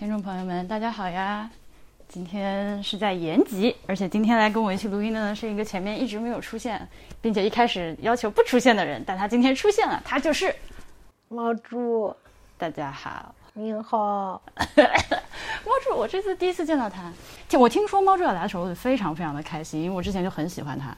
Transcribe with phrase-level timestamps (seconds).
[0.00, 1.50] 听众朋友们，大家好呀！
[2.08, 6.88] 今天是在延吉，而且今天来跟我一起录音的呢是一个前面一直没有出现，
[7.20, 10.56] 并且一开始要求不出现的人，但他今天出现了，他就是
[11.28, 12.16] 猫猪。
[12.56, 17.12] 大家好，你好， 猫猪，我这次第一次见到他，
[17.58, 20.96] 我听说猫猪要来的时候，我就非常非常的开心，因为我之前就很喜欢他。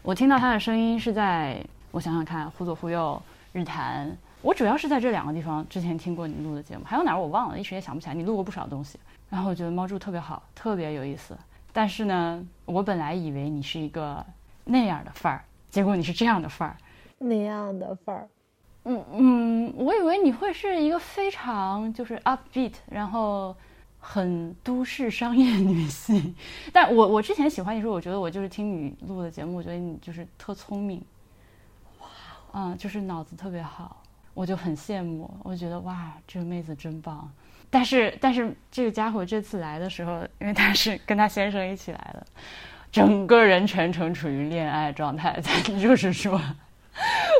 [0.00, 1.60] 我听到他的声音是在，
[1.90, 3.20] 我想想看，忽左忽右、
[3.52, 8.14] 日坛，我主要是在这两个地方之前听过你录的节目，还有哪儿我忘了，一时也想不起来。
[8.14, 9.00] 你录过不少东西。
[9.30, 11.34] 然后我觉得猫柱特别好，特别有意思。
[11.72, 14.22] 但是呢，我本来以为你是一个
[14.64, 16.76] 那样的范儿，结果你是这样的范儿。
[17.16, 18.28] 那样的范儿。
[18.84, 23.56] 嗯嗯，我以为你会是一个非常就是 upbeat，然后
[23.98, 26.34] 很都市商业女性。
[26.70, 31.02] 但我我之前喜欢你说，我觉得我就是听你录的节目，我觉得你就是特聪明。
[32.00, 32.06] 哇，
[32.52, 34.02] 嗯，就是脑子特别好，
[34.34, 35.32] 我就很羡慕。
[35.42, 37.30] 我觉得哇，这个妹子真棒。
[37.70, 42.24] 但是，但是这个家伙这次来的时候，因为他是跟他先生一起来的，
[42.92, 45.40] 整个人全程处于恋爱状态。
[45.80, 46.40] 就是说，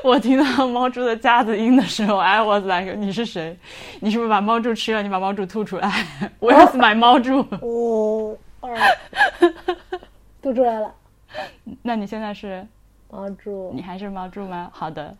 [0.03, 3.57] 我听到猫猪的夹子音的时候，I was like，你是谁？
[4.01, 5.03] 你是不是把猫猪吃了？
[5.03, 5.89] 你把猫猪吐出来
[6.41, 7.47] ？Where's my 猫猪？
[7.61, 8.37] 哦，
[10.43, 10.93] 吐出来了。
[11.83, 12.67] 那你现在是
[13.09, 13.71] 猫猪？
[13.73, 14.69] 你还是猫猪吗？
[14.73, 15.17] 好的，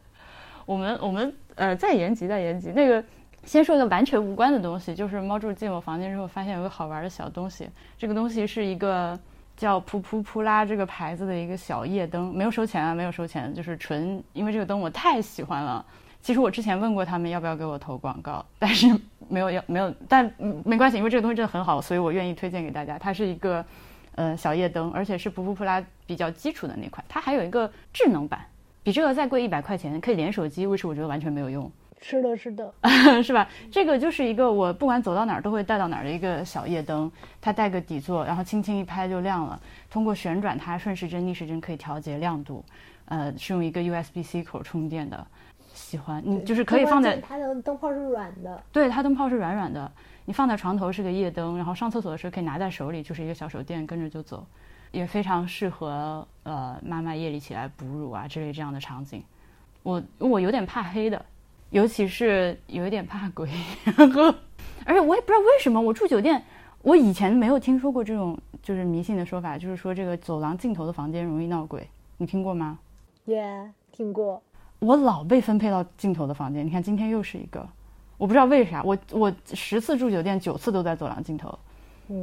[0.67, 3.03] 我们我们呃在延吉，在延吉那个。
[3.47, 7.69] 先说一个完全无关的东西，就是猫柱进我房间之后，发现有个好玩的小东西。
[7.99, 9.21] 这个东西是一个
[9.55, 15.85] 叫“噗噗噗啦”这个牌子的一个小夜灯，没有收钱啊，没有收钱，就是纯因为这个灯我太喜欢了。
[16.23, 18.87] 其实我之前问过他们要不要给我投广告，但是
[19.29, 20.25] 没有要没有，但
[20.65, 22.99] 没关系，因为这个东西真的很好，所以我愿意推荐给大家。
[22.99, 23.63] 它是一个
[24.15, 28.41] 呃小夜灯，而且是噗噗噗啦比较基础的那款，它还有一个智能版，
[28.85, 31.69] 比这个再贵一百块钱，可以连手机，为什么我觉得完全没有用？
[32.01, 32.73] 是的，是的，
[33.25, 33.49] 是吧？
[33.73, 39.59] 这个就是一个我不管走到哪儿都会带到哪儿的一个小夜灯，它带个底座，然后轻轻一拍就亮了。
[39.91, 42.63] 通过旋转它，顺时针、逆时针可以调节亮度。
[43.07, 45.27] 呃，是用一个 USB-C 口充电的。
[45.73, 49.91] 喜欢你就是可以放在它的灯泡是软的，对，它灯泡是软软的。
[50.25, 54.47] 你放在床头是个夜灯，然后上厕所的时候可以拿在手里，就是一个小手电，跟着就走，
[54.95, 59.23] 也非常适合呃妈妈夜里起来哺乳啊之类这样的场景。
[59.83, 61.23] 我我有点怕黑的。
[61.71, 63.51] 尤其是有一点怕鬼，
[64.87, 66.41] 而且我也不知道为什么我住酒店，
[66.83, 71.85] 我以前没有听说过这种就是迷信的说法，就是说这个走廊尽头的房间容易闹鬼，
[72.17, 72.79] 你听过吗？
[73.25, 74.41] 耶，听过。
[74.79, 77.69] 我老被分配到尽头的房间，你看今天又是一个，
[78.19, 81.59] 我不知道为啥，我我十次住酒店九次都在走廊尽头。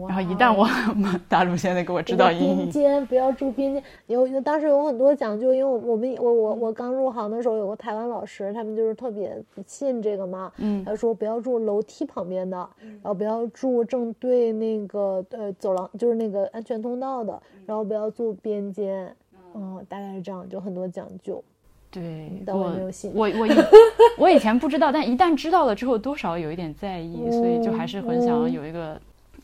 [0.07, 0.67] 然后一旦我
[1.27, 3.83] 大陆现在给我知道阴影，间不要住边间。
[4.05, 10.51] 有当时有很多讲究，因为我我们我我我刚入行的时候，有个台湾老师，他们就是特别信这个嘛。
[10.57, 19.11] 嗯，他说不要住楼梯旁边的，然后不要住正对那个呃走廊，就是那个安全通道的，然后不要住边间。
[19.55, 21.43] 嗯，大概是这样，就很多讲究。
[21.89, 23.11] 对，但我没有信。
[23.15, 23.51] 我我以
[24.17, 29.01] 我以前不知道，但一旦知道了之后，多少有一点在意，所以就还是很想有一个。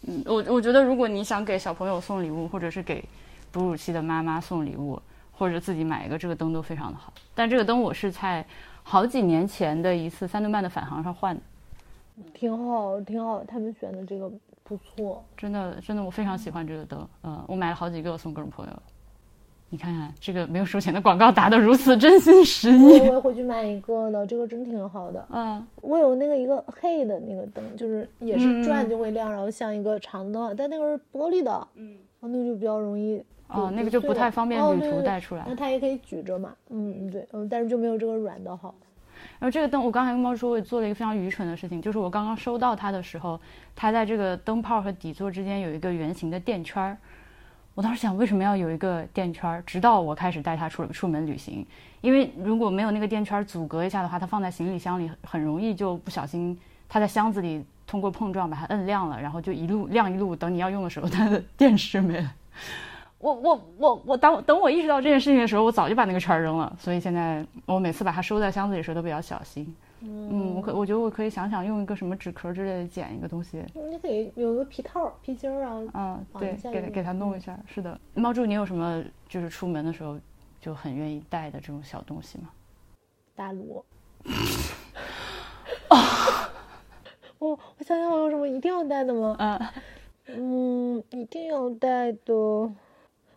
[0.07, 3.03] 嗯，我我觉得如果你想给小朋友送礼物，或者是给
[3.51, 5.00] 哺乳期的妈妈送礼物，
[5.31, 7.13] 或者自己买一个这个灯都非常的好。
[7.35, 8.46] 但这个灯我是在
[8.84, 11.41] 好几年前的一次三顿半的返航上换的，
[12.34, 14.31] 挺好，挺好，他们选的这个
[14.63, 18.73] 不错，真的真的我非常喜欢这个灯，嗯，我买了好几个送各种朋友。
[19.69, 25.28] 你看看这个没有收钱的广告打得如此真心实意，我也会去买一个的，这个真挺好的。
[25.29, 35.44] 嗯，我有那个一个黑的那个灯，就是也是转就会亮，然后像一个长灯，但那个是玻璃的，嗯，然后那个就比较容易，哦，那个就不太方便旅途带出来。
[35.45, 38.73] 那它也可以举着嘛，嗯，对，嗯，但是就没有这个软的好。
[39.38, 43.38] 然后这个灯，我刚才跟猫说，我也做了一个非常愚蠢的事情，就是我刚刚收到它的时候，
[43.75, 46.97] 它在这个灯泡和底座之间有一个圆形的垫圈儿。
[47.77, 49.61] 我当时想，为什么要有一个垫圈儿？
[49.63, 51.63] 直到我开始带它出出门旅行，
[52.01, 62.34] 因为如果没有那个垫圈儿阻隔一下的话，它放在行李箱里很容易就不小心，它在箱子里通过碰撞把它摁亮了，然后就一路亮一路，等你要用的时候，它的 电池没了。
[63.19, 66.75] 我我我我当等我意识到这件事情的时候，我早就把那个圈儿扔了。
[66.79, 69.72] 所以现在我每次把它收在箱子里的时候都比较小心。
[70.02, 73.64] 嗯，我可我觉得我可以想想用一个什么纸壳之类的剪一个东西。
[73.90, 75.82] 你可以有个皮套、皮筋儿啊。
[75.94, 77.58] 嗯，对，给给它弄一下。
[77.66, 80.20] 是的，猫柱，你有什么就是出门的时候
[80.61, 82.49] 就很愿意带的这种小东西吗？
[83.35, 83.84] 大锣。
[85.90, 85.97] 啊！
[87.40, 89.35] 我我想想，我有什么一定要带的吗？
[89.40, 89.59] 嗯
[90.28, 92.34] 嗯，一定要带的。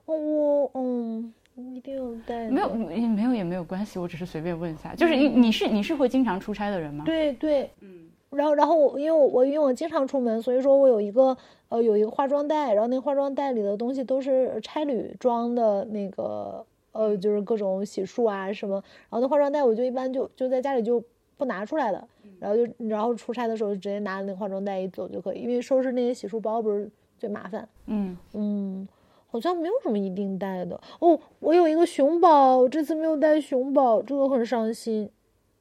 [0.07, 1.33] 我嗯。
[1.75, 2.49] 一定要带？
[2.51, 4.95] 没有，没有也没有关系，我只是随便问一下。
[4.95, 7.05] 就是你，你是你是会经常出差的人吗？
[7.05, 11.37] 对对，嗯然后然后我因为我我因为我经常出门，所以说我有一个
[11.69, 21.03] 呃有一个化妆袋，然后那化妆袋里的东西都是差旅装的那个呃就是各种洗漱啊什么，然后那化妆袋我就一般就就在家里就
[21.37, 22.07] 不拿出来的，
[22.39, 27.69] 然后就然后出差的时候就直接拿那个化妆袋一走就可以，因为收拾那些洗漱包不是最麻烦。
[27.87, 28.89] 嗯嗯，
[29.31, 31.19] 好像没有什么一定带的哦。
[31.39, 35.09] 我有一个熊宝，这次没有带熊宝，这个很伤心。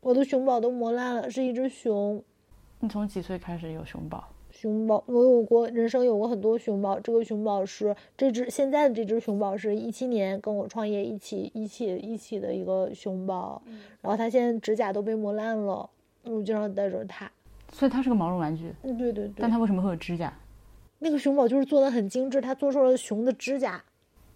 [0.02, 2.24] 我的熊宝都磨烂了，是一只熊。
[2.80, 4.30] 你从几岁开始有熊宝？
[4.50, 7.00] 熊宝，我有过，人生有过很多熊宝。
[7.00, 13.62] 这个熊宝是这只现在的这只熊宝，是一七年跟我创业一起一起一起的一个熊宝。
[14.02, 15.90] 然后它现在指甲都被磨烂了，
[16.24, 17.30] 我经常带着它。
[17.72, 18.74] 所以它是个毛绒玩具。
[18.84, 19.34] 嗯，对对对。
[19.38, 20.34] 但它为什么会有指甲？
[21.00, 23.84] 那个熊宝就是做的很精致，它做出了熊的指甲。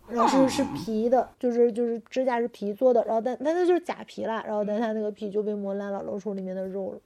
[0.10, 7.00] 然后是是皮的，就是就是指甲是皮做的，然后但但那就是假皮啦，然后但它那个皮就被磨烂了，露出里面的肉了。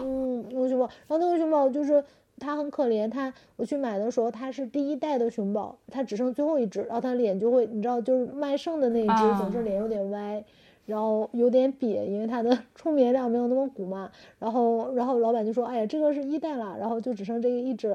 [0.00, 2.02] 嗯，那个熊宝，然后那个熊宝就是
[2.38, 10.42] 它很可怜，它我去买的时候它是第一代的熊宝，它只剩最后一只，然后它脸就会，你知道就是卖剩的那一只总是脸有点歪，
[10.86, 17.94] 然后有点瘪，因为它的 充棉量没有那么鼓嘛，然后然后老板就说，哎呀这个是一代了，然后就只剩这个一只。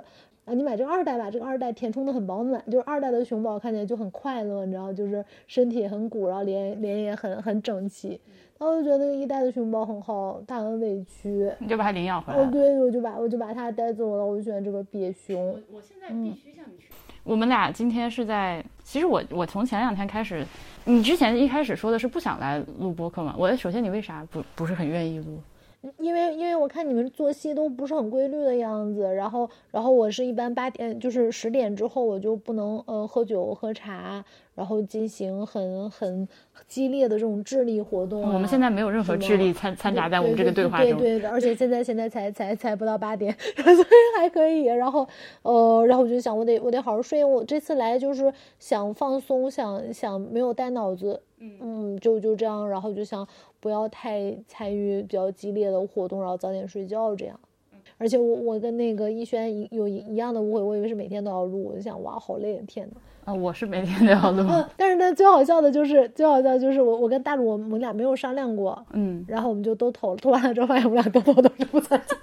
[0.51, 8.19] 啊，你买这个二代吧，这个二代填充的很饱满，就是二代的熊宝看起来就很快乐，你知道，就是身体很鼓，然后脸脸也很很整齐。
[8.59, 12.39] 然后我就觉得那个一代的熊宝很好，它很委屈，你就把它领养回来。
[12.39, 15.57] 哦，对，我就把我就把它带走了，我就喜欢这个瘪熊。
[15.71, 16.87] 我现在必须向你学。
[17.23, 20.45] 我们俩今天是在，其实我我从前两天开始，
[20.83, 23.33] 你之前一开始说的是不想来录播客嘛？
[23.37, 25.39] 我首先你为啥不不是很愿意录？
[25.97, 34.23] 因为因为我看你们作息都不是很规律的样子，然后然后我是一般八点就是十点之后我就不能呃喝酒喝茶，
[34.53, 36.27] 然后进行很很
[36.67, 38.21] 激烈的这种智力活动。
[38.21, 40.99] 我们现在没有任何智力参掺杂在我们这个对话中。
[40.99, 44.65] 对对，而且现在现在才才才不到八点， 所以还可以。
[44.65, 45.07] 然后
[45.41, 47.25] 呃，然后我就想我得我得好好睡。
[47.25, 51.23] 我这次来就是想放松，想想没有带脑子。
[51.43, 53.27] 嗯，就就这样，然后就想
[53.61, 57.39] 不要太参与比较激烈的活动，然后早点睡觉这样。
[57.97, 62.95] 而且我我跟那个逸轩一有一样的误会，我以为是每天都要录，我就想哇好累，天呐。
[63.25, 64.43] 啊，我是每天都要录。
[64.75, 72.17] 但是呢，最好笑的就是最好笑就是我我跟大鲁我们俩没有商量过，嗯，然后我们就都投了，投完了之后发现我们俩都投都是不参加。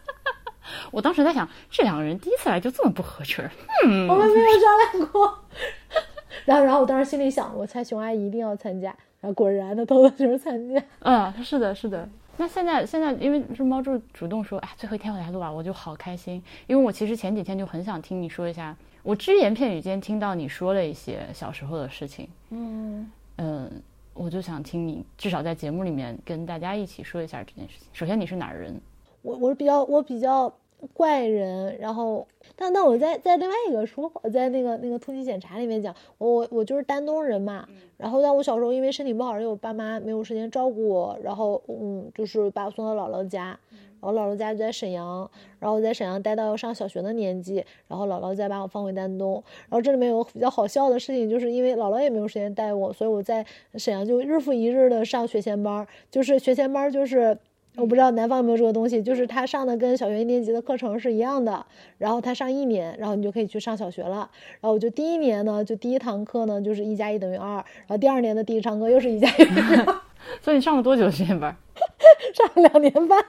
[0.91, 3.51] 我当时在想，这两个人第一次来就这么不合群儿，
[3.87, 5.39] 嗯，我们没有商量过。
[6.45, 8.95] 然后然后我当时心里想，我猜熊阿姨一定要参加。
[9.21, 10.83] 然后果然的，偷偷就是参加。
[11.01, 12.09] 嗯，是的，是的。
[12.37, 16.43] 那现在现在，因为是猫柱主动说，哎，最后一天我来录吧，我就好开心。
[16.69, 22.29] 因为我其实前几天就很想听你说一下，我只言片语间听到你说了一些小时候的事情。
[22.51, 23.83] 嗯嗯，
[24.15, 27.89] 我就想听你至少在节目里面跟大家一起说一下这件事情。
[27.93, 28.81] 首先你是哪儿人？
[29.23, 30.53] 我我是比较我比较。
[30.95, 45.29] 怪人，然后，但但我在在另外一个说，在那个那个突击检查里面讲，我我我就是丹东人嘛，然后但我小时候因为身体不好，因为我爸妈没有时间照顾我，然后嗯，就是把我送到姥姥家，然后姥姥家就在沈阳，
[45.59, 53.45] 然后我在沈阳待到要上小学的年纪，然后姥姥再把我放回丹东，然后这里面有比较好笑的事情，就是因为姥姥也没有时间带我，所以我在
[53.75, 57.37] 沈阳就日复一日的上学前班，就是学前班就是。
[57.79, 61.65] 我不知道南方有没有这个东西，就是他上的跟小学一年级的课程是一样的，
[61.97, 64.29] 然后他上一年，然后你就可以去上小学了。
[64.61, 69.95] 然后我就第一年呢，就第一堂课呢就是一加一等于二，然后第二年的第一堂课又是一加一等于二。
[70.43, 71.57] 所以你上了多久时间班？
[72.35, 73.25] 上了两年半。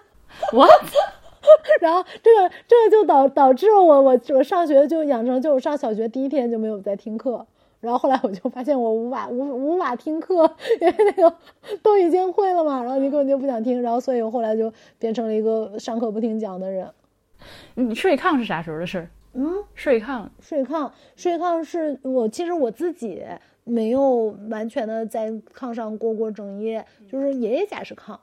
[0.51, 0.70] What？
[1.79, 7.46] 然后这个这个就导导致我我我上学就养成就我上小学第一天就没有在听课。
[7.79, 11.36] 然后后来我就发现我无法无无法听课，因为那个
[11.81, 16.89] 都已经会了嘛，然后你根本就不想听，然后所以我后来就变成了一个上课不听讲的人。
[17.75, 19.09] 你睡炕是啥时候的事儿？
[19.33, 23.24] 嗯，睡炕，睡炕，睡炕是我其实我自己
[23.63, 28.17] 没有完全的在炕上过过整夜，就是爷爷家是炕，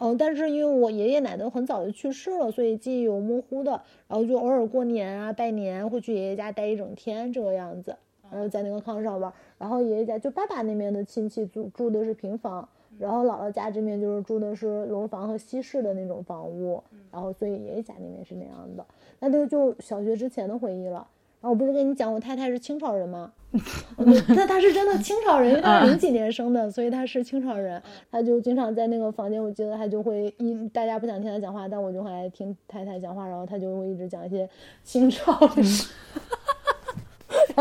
[0.00, 7.96] 嗯，但是因为我爷爷奶奶很早就去世了，所以记忆有模糊的，然后就偶尔过年啊拜年会去爷爷家待一整天这个样子。
[8.30, 12.68] 然后在那个炕上玩，然后爷爷家就爸爸那边的亲戚住住的是平房，
[12.98, 18.84] 然后姥姥家这边就是住的是楼房和西式的那种房屋，然后所以爷爷家那边是那样的，
[19.20, 21.06] 那都就小学之前的回忆了。
[21.40, 23.32] 然后我不是跟你讲我太太是清朝人吗？
[23.96, 27.80] 那他是真的清朝人，因为他是零几年生的，所以他是清朝人。
[28.10, 34.50] 他就经常在那个房间，我记得他就会一大家不想听他讲话，但我就会听太太讲话，然后他就会一直讲一些
[34.82, 35.94] 清朝的事。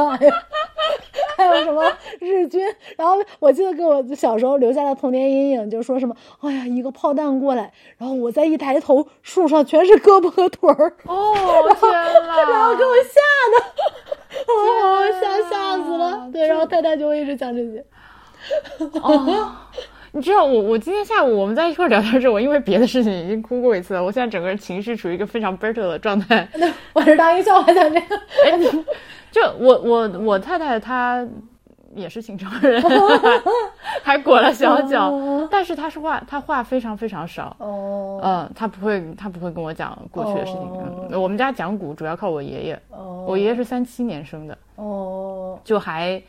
[0.05, 0.43] 哎呀，
[1.35, 2.61] 还有什么日军。
[2.95, 10.93] 然后我记得给我小时候留下的童年阴影，就说什么，哎呀，一个炮弹过来，然后我再一抬头，树上全是胳膊和腿儿。
[11.05, 11.33] 哦
[11.79, 13.19] 天呐， 然后给我吓
[13.53, 13.57] 的，
[14.53, 16.29] 哦，吓吓死了。
[16.31, 17.83] 对，然后太太就会一直讲这些。
[19.01, 19.51] 哦，
[20.13, 26.47] 你知道我我今天下午我们在一块儿聊天时，我因为别的事情已经哭过一次了，我现在整个人情绪处于一个非常 bitter 的状态。
[26.55, 28.15] 那我是当一个笑话讲这个。
[28.45, 28.57] 哎，
[29.31, 31.27] 就我我我太太她
[31.93, 32.81] 也是秦城人，
[34.01, 35.13] 还裹了小脚，
[35.51, 37.55] 但是她说话她话非常非常少。
[37.59, 40.61] 哦，嗯，她不会她不会跟我讲过去的事情。
[41.11, 42.81] 嗯，我们家讲古主要靠我爷爷。
[42.89, 44.57] 哦，我爷爷是三七年生的。
[44.75, 46.21] 哦，就还。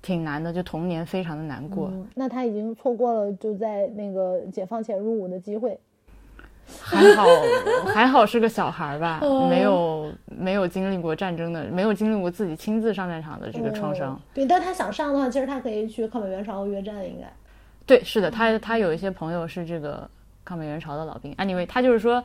[0.00, 1.90] 挺难的，就童年非常的难过。
[2.14, 5.78] 那他已经错过了就在那个解放前入伍的机会。
[6.82, 7.24] 还好，
[7.86, 14.20] 还好是个小孩吧，没有没有经历过战争的，没有经历过自己亲自上战场的这个创伤。
[14.34, 17.26] 对，但他想上的话，其实他可以去抗美援朝和越战，应该。
[17.86, 20.08] 对，是的，他他有一些朋友是这个
[20.44, 21.34] 抗美援朝的老兵。
[21.36, 22.22] Anyway，他就是说，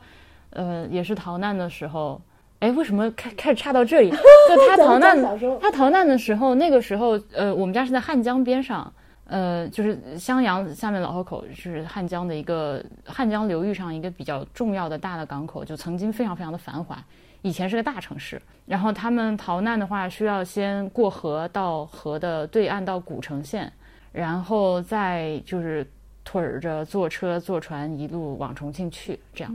[0.50, 2.20] 呃，也是逃难的时候。
[2.64, 4.08] 哎，为什么开开始差到这里？
[4.48, 8.90] 就他逃难，他逃难的时候，那个时候，呃，我们家是在汉江边上，
[9.26, 16.98] 呃，就是襄阳下面老河口，就是汉江的一个汉江流域上一个比较重要的大的港口，就曾经非常非常的繁华，
[17.42, 18.40] 以前是个大城市。
[18.64, 23.70] 然后他们逃难的话，需要先过河到河的对岸到古城县，
[24.10, 25.86] 然后再就是
[26.24, 29.54] 腿着坐车坐船一路往重庆去，这样。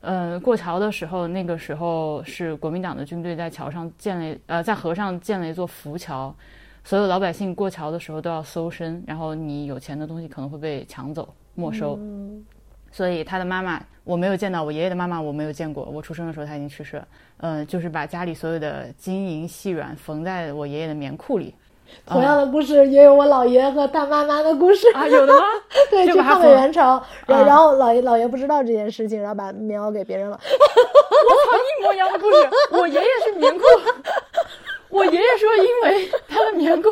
[0.00, 6.34] 呃，过桥的时候，那个时候是国民党的军队在桥上建了，呃，在河上建了一座浮桥，
[6.82, 11.98] 所有老百姓过桥的时候都要搜身，然后你有钱的东西可能会被抢走没收。
[12.90, 17.08] 所以他的妈妈我没有见到，我爷爷的妈妈我没有见过，我出生的时候他已经去世了。
[17.36, 21.54] 嗯，就是把家里所有的金银细软缝在我爷爷的棉裤里。
[22.06, 25.44] 同样的故事也有我姥爷和他妈妈的故事啊，有的吗？
[25.90, 30.38] 对，去抗美援朝，然然后姥爷姥爷不知道这件事情，然后把棉袄给别人了。
[30.42, 32.36] 我操，一模一样的故事。
[32.70, 33.64] 我爷爷是棉裤，
[34.88, 36.88] 我爷爷说因为他的棉裤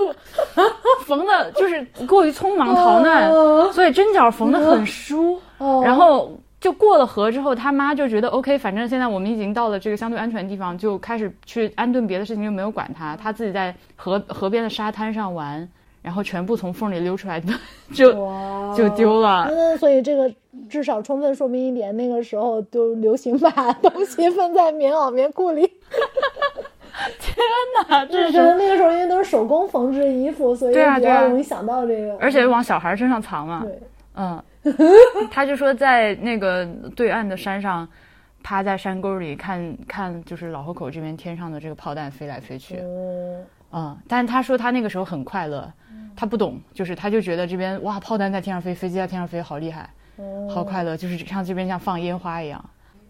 [1.07, 3.33] 缝的就是过于匆忙逃难，
[3.73, 5.40] 所以针脚缝的很疏，
[5.83, 6.31] 然后。
[6.61, 13.17] 就过了河之后，他妈就觉得 OK，反正现在我们已经到了这个相对安全的地方，就开始去安顿别的事情，就没有管他。
[13.17, 15.69] 他自己在河河边的沙滩上玩，
[16.03, 17.53] 然后全部从缝里溜出来的
[17.95, 18.12] 就
[18.77, 19.47] 就丢了。
[19.49, 20.35] 嗯，所以这个
[20.69, 25.62] 至少充分说明一点，那个时候就流行把东西放在棉袄棉裤里。
[27.21, 27.37] 天
[27.88, 33.61] 哪，这是那个时候因为都是手工缝制衣服，所以比较容易想到这个，而且往小孩身上藏嘛。
[33.65, 33.79] 对，
[34.17, 34.43] 嗯。
[35.30, 37.88] 他就说，在那个对岸的山上，
[38.42, 42.80] 趴在山沟里看看，就是老河口这边天上的这个炮弹飞来飞去。
[43.72, 45.70] 嗯，但是他说他那个时候很快乐，
[46.16, 49.88] 他不懂，就是他就觉得这边哇，炮弹在天上飞，飞机在天上飞，好厉害，
[50.48, 52.64] 好快乐，就是像这边像放烟花一样。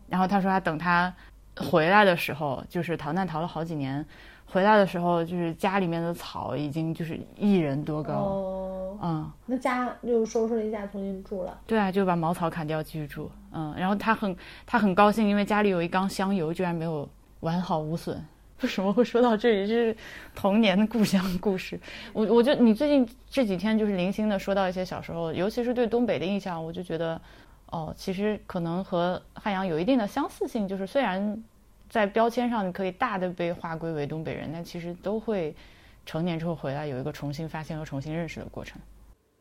[0.09, 1.13] 然后他说他等他
[1.57, 4.05] 回来的时候，就是逃难逃了好几年。
[4.51, 11.61] 回来的时候，就是家里面的草已经就是一人多高，哦，嗯，那家又收拾了一下，重新住了。
[11.67, 17.07] 对啊，就把茅草砍掉继续住，嗯，然后他很他很高兴，因为家里有一缸香油，居然没有
[17.41, 18.25] 完好无损。
[18.63, 19.69] 为什么会说到这里？
[19.69, 19.97] 这是
[20.35, 21.79] 童年的故乡故事。
[22.15, 27.21] 我我就你最近这几天就是零星的说到一些小时候，尤其是对东北的印象，我就觉得，
[27.67, 31.45] 哦，其实可能和汉阳有一定的相似性，就是虽然。
[31.89, 35.55] 在标签上，你可以大的被划归为东北人，但其实都会
[36.05, 38.81] 成年之后回来有一个重新发现和重新认识的过程。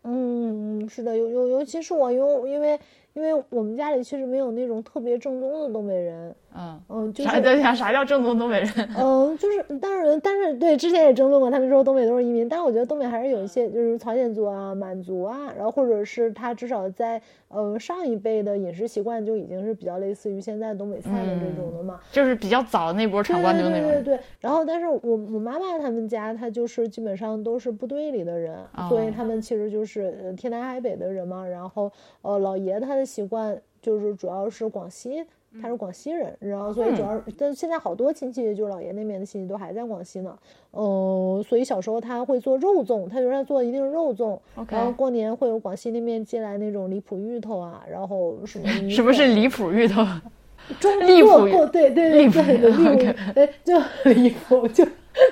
[0.03, 2.79] 嗯，是的，尤尤尤其是我，因为因为。
[3.17, 6.79] 因为我们家里确实没有那种特别正宗的东北人，嗯。
[6.87, 7.29] 嗯，就是
[7.63, 7.73] 啥？
[7.73, 8.69] 啥叫正宗东北人？
[8.95, 23.89] 嗯，就是，但是但是对，之前也争论过，他们说东北都是移民，但是我觉得东北还是有一些，就是朝鲜族啊、满族啊，然后或者是他至少在呃上一辈的饮食习惯就已经是比较类似于现在东北菜的这种的嘛，就是比较早那波闯关东那种。
[23.89, 28.55] 对对对，然后但是我我妈妈他们家他就是基本上都是部队里的人，
[28.87, 33.59] 所以他们其实就是天南海北的人嘛，然后呃老爷他的习惯。
[33.79, 35.23] 就是主要是广西，
[35.61, 40.37] 他是广西人，然后所以主要，但现在好多亲戚，就是姥爷那边的亲戚都还在广西呢。
[40.73, 44.37] 嗯，所以小时候他会做肉粽，他就是他做一定是肉粽。
[44.67, 50.03] 然后过年会有广西那边寄来那种离谱芋头啊，然后什么 什么是离谱芋头？
[50.81, 50.91] 中
[51.25, 53.79] 过过对对对对对离谱，哎就
[54.11, 54.83] 离谱就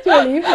[0.01, 0.47] 就离谱，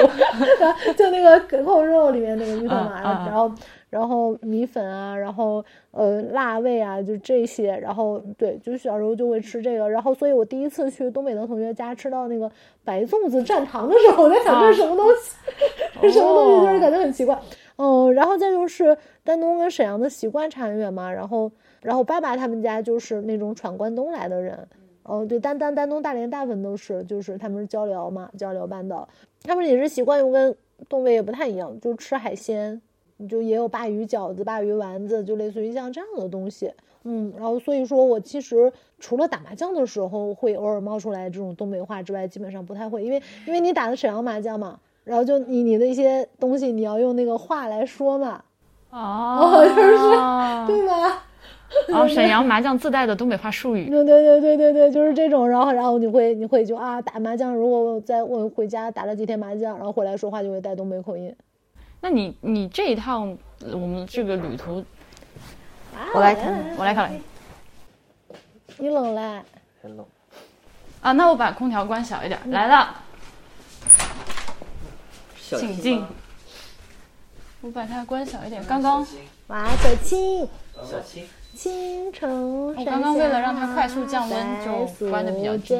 [0.96, 3.52] 就那个扣肉里面那个芋头嘛，然后。
[3.90, 7.76] 然后米粉啊，然后呃辣味啊，就这些。
[7.76, 9.90] 然后对，就是小时候就会吃这个。
[9.90, 12.50] 然后，所以我第一次去东北的同学家吃到那个
[12.84, 15.36] 白粽子蘸糖的时候，我在想这是什么东西？
[16.00, 16.66] 这什么东西？
[16.66, 17.36] 就是感觉很奇怪。
[17.76, 21.12] 嗯，然后再就是丹东跟沈阳的习惯差很远嘛。
[21.12, 21.50] 然后，
[21.82, 24.68] 然后爸爸他们家就是那种闯关东来的人。
[25.02, 29.08] 哦，对，丹丹丹东大连大部分都是，就是他们是交流嘛，交流半岛，
[29.42, 30.54] 他们饮食习惯又跟
[30.88, 32.80] 东北也不太一样，就吃海鲜，
[33.28, 36.72] 就也有鲅鱼饺子、鲅鱼丸子，就类似于像这样的东西。
[37.04, 48.42] 嗯，然后所以说我其实除了打麻将的时候会偶尔冒出来这种东北话之外，基本上不太会，因为因为你打的沈阳麻将嘛，然后就你你的一些东西你要用那个话来说嘛，
[48.90, 49.96] 哦，就是
[50.66, 51.24] 对吧？
[51.88, 53.88] 哦，沈阳麻将自带的东北话术语。
[53.90, 55.48] 对对对对对对，就是这种。
[55.48, 61.34] 然后然后你会你会就啊打麻将，如果在我回家打了几天麻将，然后回来说话就会带东北口音。
[62.00, 63.36] 那你你这一趟
[63.72, 64.84] 我们这个旅途，
[66.14, 67.12] 我来看，我来看。
[68.78, 69.44] 你冷了？
[69.82, 70.06] 很冷。
[71.02, 72.40] 啊，那我把空调关小一点。
[72.50, 72.94] 来了，
[75.38, 76.02] 请进。
[77.60, 78.64] 我把它关小一点。
[78.64, 79.06] 刚刚。
[79.48, 80.48] 哇，小青。
[80.82, 81.28] 小青。
[81.52, 85.74] 青城我刚刚为了让它快速降温，就关的比较低。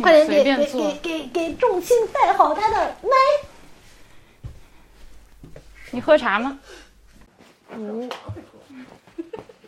[0.00, 3.08] 快点给给给给给仲青带好他的麦。
[5.94, 6.58] 你喝茶吗？
[7.72, 8.10] 嗯。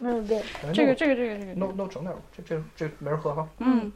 [0.00, 0.42] 嗯，对。
[0.75, 1.54] 这个这个这个这个。
[1.54, 3.47] 弄弄整点吧，这这这没人喝哈。
[3.59, 3.92] 嗯。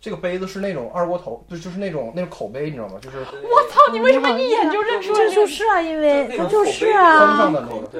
[0.00, 2.98] 这个杯子是那种二锅头，就就是那种那种口杯，你知道吗？
[3.02, 3.18] 就是。
[3.18, 3.24] 我
[3.70, 3.92] 操！
[3.92, 5.18] 你为什么一眼就认出来？
[5.18, 7.52] 这就是啊，因为它就是啊。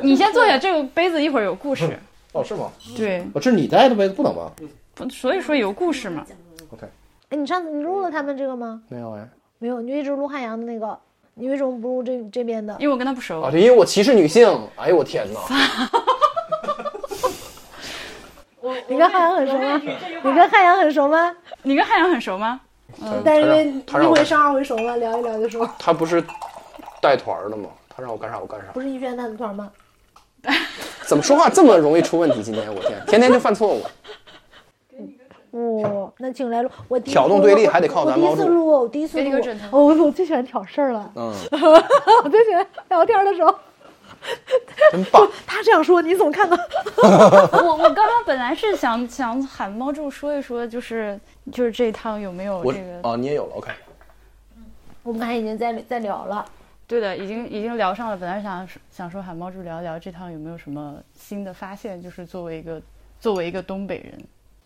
[0.02, 1.86] 你先坐下，这个杯子一会儿有故事。
[2.32, 2.72] 哦，是吗？
[2.96, 4.50] 对，哦，这是你带的杯子，不能吧？
[4.94, 6.26] 不，所以说有故事嘛。
[6.70, 6.86] OK。
[7.28, 8.82] 哎，你上次你录了他们这个吗？
[8.88, 9.28] 没有哎。
[9.58, 10.98] 没有，你就一直录汉阳的那个，
[11.34, 12.74] 你为什么不入这这边的？
[12.78, 13.40] 因为我跟他不熟。
[13.40, 14.48] 啊，对，因为我歧视女性。
[14.76, 15.40] 哎呦，我天哪！
[18.88, 19.80] 你跟汉阳很熟吗？
[20.22, 21.36] 你跟汉阳很熟吗？
[21.62, 22.60] 你跟汉阳很熟吗？
[23.02, 23.20] 嗯。
[23.24, 25.68] 但是因为一回生二回熟嘛，聊一聊就熟。
[25.78, 26.22] 他不是
[27.00, 27.68] 带团的吗？
[27.88, 28.66] 他让我干啥我干啥。
[28.72, 29.70] 不是一轩带的团吗？
[31.06, 32.42] 怎么说话这么容易出问题？
[32.42, 33.82] 今天我天，天天就犯错误。
[35.54, 36.70] 哦，那请来录。
[36.88, 38.36] 我挑动对立还得靠咱猫主。
[38.36, 39.30] 第一次录，我第一次录。
[39.70, 41.12] 我我最喜欢挑事儿了。
[41.14, 41.32] 嗯。
[42.24, 43.54] 我最喜欢聊天的时候。
[44.90, 45.28] 真棒。
[45.46, 46.56] 他这样说，你怎么看呢？
[47.02, 51.18] 我我刚刚本来是想想喊猫柱说一说，就是
[51.52, 53.00] 就是这一趟有没有这个？
[53.02, 53.70] 哦，你也有了，OK。
[55.02, 56.44] 我们刚才已经在在聊了。
[56.86, 58.16] 对的，已经已经聊上了。
[58.16, 62.80] 本来想想说喊猫柱聊一聊这趟有没有什么新的发现，就是作为一个
[63.20, 64.18] 作为一个东北人，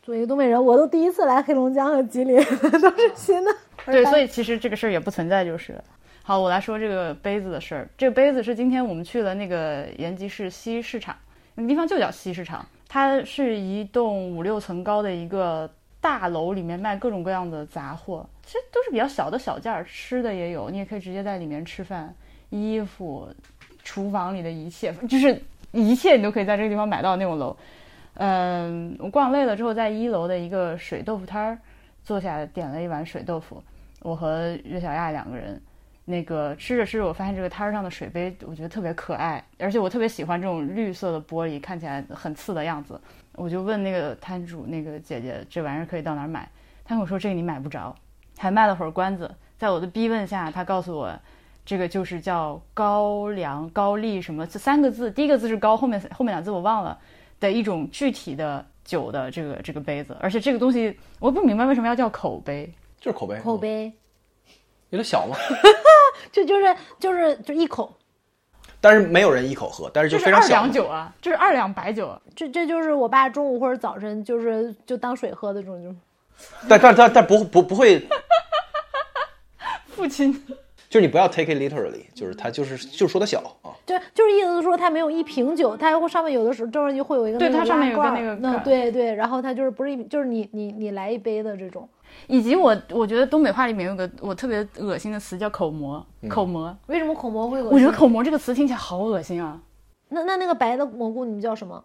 [0.08, 2.42] 作为一个东北人，我都第一次来黑龙江和吉林，
[2.80, 3.54] 都是新的。
[3.84, 5.78] 对，所以其实这个事儿也不存在，就是。
[6.22, 7.86] 好，我来说这个杯子的事儿。
[7.98, 11.14] 这个杯子是今天我们去了那个延吉市西市场，
[11.54, 18.26] 那个地方就叫西市场，它是一栋五六层高的一个大楼，里面卖各种各样的杂货。
[18.46, 22.14] 其实都是比较小的小件儿，吃的也有，你也可以直接在里面吃饭。
[22.48, 23.28] 衣服、
[23.84, 25.38] 厨房里的一切，就是
[25.70, 27.54] 一切你都可以在这个地方买到那种楼。
[28.18, 31.58] 嗯，我逛累了之后，在一楼的一个水豆腐摊儿
[32.04, 33.62] 坐下，点了一碗水豆腐。
[34.02, 35.60] 我和岳小亚两个人，
[36.04, 43.00] 那个吃着吃着，我发现这个摊儿上的水杯，我觉得特别可爱，而且我特别喜欢这种绿色的玻璃，看起来很次的样子。
[43.34, 46.48] 我就问那个摊主那个姐姐，这玩意儿可以到哪儿买？
[46.84, 47.94] 她跟我说这个你买不着。
[48.40, 51.12] 还卖了会儿关子，在我的逼问下，他告诉我，
[51.64, 56.96] 这个就是叫高粱高丽什么这三个字，第一个字是高，后面后面两字我忘了
[57.40, 63.92] 的一种具体的酒的这个这个杯子，而且这个东西我不明白为什么要叫口杯，就是口杯，口杯
[64.90, 65.36] 有点小吗？
[66.32, 67.96] 这就是就是就一口，
[68.80, 70.46] 但是没有人一口喝，但是就非常小。
[70.46, 75.94] 二两酒啊，这是二两白酒，这这就是我爸中午或者早晨就是就当水喝的这种 就。
[76.68, 78.06] 但但但但不不不会，
[79.88, 80.32] 父亲，
[80.88, 91.86] 就是你不要 take it literally，就是他就是就是说它小啊，对，就是意思是说它没有一瓶酒，它上面有的时候中间会有一个对，它上面有个那个，嗯，对对，然后它就是不是一就是你你你来一杯的这种，
[92.26, 97.72] 以及我我觉得东北话里面有个我特别恶心的词叫口蘑，口蘑，为什么口蘑会恶心？
[97.72, 99.60] 我觉得口蘑这个词听起来好恶心啊。
[100.08, 101.84] 那那那个白的蘑菇你们叫什么？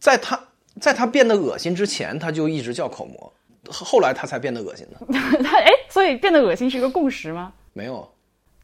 [0.00, 0.38] 在它
[0.80, 3.32] 在它变得恶心之前，它就一直叫口蘑。
[3.70, 5.06] 后来它才变得恶心的。
[5.44, 7.52] 它哎，所以变得恶心是一个共识吗？
[7.72, 8.08] 没有，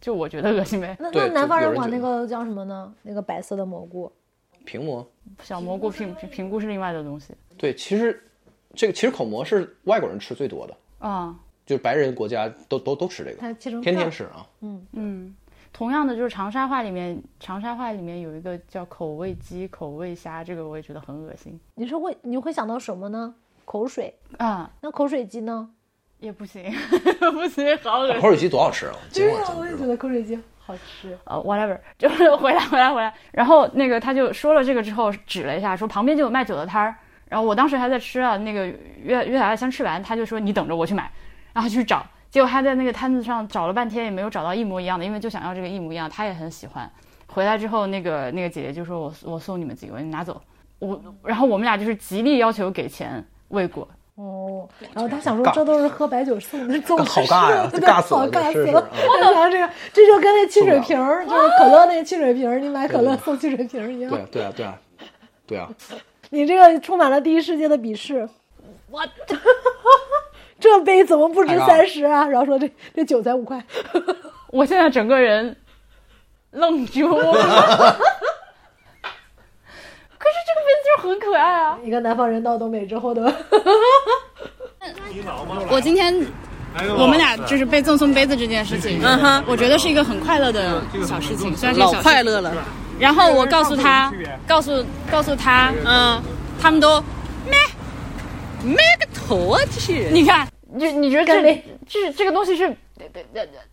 [0.02, 0.96] 就我觉得恶心呗。
[0.98, 2.92] 那那南方人管那个叫什么呢？
[3.02, 4.10] 那个白色的蘑菇，
[4.66, 5.08] 平蘑。
[5.44, 7.32] 小蘑菇平平平菇是另外的东西。
[7.56, 8.20] 对，其实
[8.74, 14.44] 这个其实口蘑是外国人吃最多的啊，就是白人国家都都都吃这个，天天吃啊。
[14.62, 15.36] 嗯嗯，
[15.72, 23.32] 同样的，就是长沙话里面，长沙话里面有一个叫口味鸡、口味虾，这个我也觉得很恶心你是会你会想到什么呢？
[23.64, 24.12] 口水。
[24.38, 25.70] 啊，那口水鸡呢？
[26.22, 26.62] 也不行，
[27.32, 28.20] 不行，好恶心。
[28.20, 28.94] 口水鸡多好吃啊！
[29.10, 31.18] 今晚啊我也觉得口水鸡好吃。
[31.24, 33.12] 呃，whatever， 就是回来回来回来。
[33.32, 36.94] 然后那个他就说了这个之后，指了一下，说旁边就有卖酒的摊儿。
[37.28, 38.66] 然后我当时还在吃啊，那个
[39.02, 41.10] 约约小爱先吃完，他就说你等着我去买，
[41.52, 42.06] 然后去找。
[42.30, 46.88] 结果他在那个摊子上找了半天，也没有找到一模一样的，因为就想要这个一模一样，他也很喜欢。
[47.26, 50.40] 回来之后，那个那个姐姐就说我我送你们几个，你拿走。
[50.78, 53.88] 我然后我们俩就是极力要求给钱未果，
[54.22, 58.88] 哦，然后他想说这都是喝白酒送的， 送好尬呀尬死了好尬死了。
[58.94, 64.10] 我想到这个，这就跟那汽水瓶儿，就是可乐那个汽水瓶儿，你买可乐送汽水瓶儿一样。
[64.10, 64.78] 对啊对啊对 啊
[65.46, 65.68] 对啊！
[66.30, 68.28] 你这个充满了第一世界的鄙视。
[68.90, 69.02] 我
[70.60, 72.24] 这杯怎么不值三十啊？
[72.28, 73.62] 然后说这这酒才五块。
[74.52, 75.56] 我现在整个人
[76.52, 77.96] 愣住了。
[81.08, 81.78] 很可爱啊！
[81.84, 83.34] 一个南方人到东北之后的，
[85.70, 86.14] 我今天
[86.96, 92.52] 我们俩就是被赠送杯子这件事情，嗯哼，我觉得是一个很快乐的小事情，虽然是小快乐了。
[92.98, 94.12] 然后我告诉他，
[94.46, 96.22] 告诉告诉他，嗯，
[96.60, 97.02] 他们都，
[98.62, 100.14] 没个头啊，这些人。
[100.14, 102.76] 你看，你你觉得这干杯这这个东西是，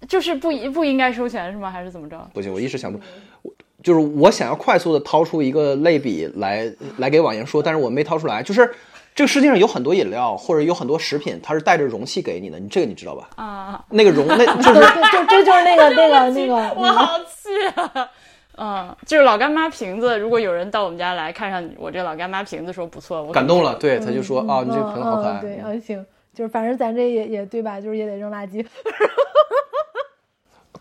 [0.07, 1.69] 就是不不应该收钱是吗？
[1.69, 2.27] 还是怎么着？
[2.33, 2.99] 不行，我一时想不，
[3.43, 8.43] 我就是我想要快速的掏出一个类比来来给婉莹说，但是我没掏出来。
[8.43, 8.69] 就是
[9.15, 13.29] 这个世界上有很多饮料或者有很多食品，它是带着容器给你的，你这个你知道吧？
[13.35, 18.09] 啊，那个容那 就是就就这就是那个那个 那个我好气啊！
[18.57, 25.39] 嗯，就是老干妈瓶子，如果有人到我们家来看上我这老干妈瓶子说不错，我感动了，对，他就说啊，你这个瓶子好可爱。
[25.39, 27.79] 嗯嗯对，啊行，就是反正咱这也也对吧？
[27.79, 28.65] 就是也得扔垃圾。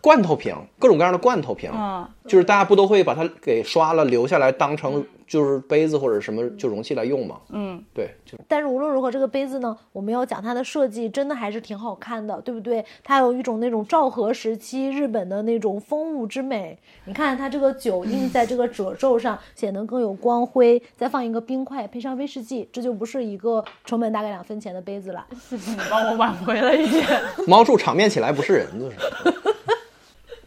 [0.01, 7.37] 罐头瓶，各种各样的罐头瓶，嗯就是大家不都会把它给刷了留下来，当成就是杯子或者什么就容器来用吗？
[7.49, 12.85] 嗯，对，就但是无论如何，这个杯子呢，我们要讲它的设计，真的还是挺好看的，对不对？
[13.03, 16.77] 它有一种那种昭和时期日本的那种风物之美。
[17.05, 20.79] 你看它这个酒印在这个褶皱上，显得更有光辉。
[20.95, 25.25] 再放一个冰块，配上威士忌，这就不是一个成本大概两分钱的杯子了。
[25.49, 27.05] 你帮我挽回了一点。
[27.47, 28.95] 猫住场面起来不是人，就是。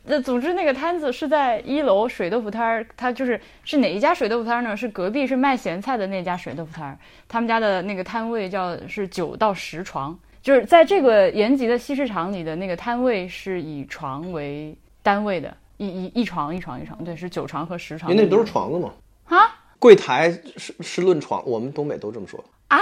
[0.04, 4.76] 那总之那个摊子是在一楼水豆腐摊儿，它就是是哪一家水豆腐摊儿呢？
[4.76, 18.10] 是隔壁是卖咸菜的那家水豆腐摊儿，他们家的那个摊位叫是九到十床，就是在这个延吉的西市场里的那个摊位是以床为单位的，一一一床一床一床，对，是九床和十床。
[18.10, 18.92] 因为那都是床子嘛。
[19.26, 19.38] 啊，
[19.78, 22.78] 柜台是是论床，我们东北都这么说啊。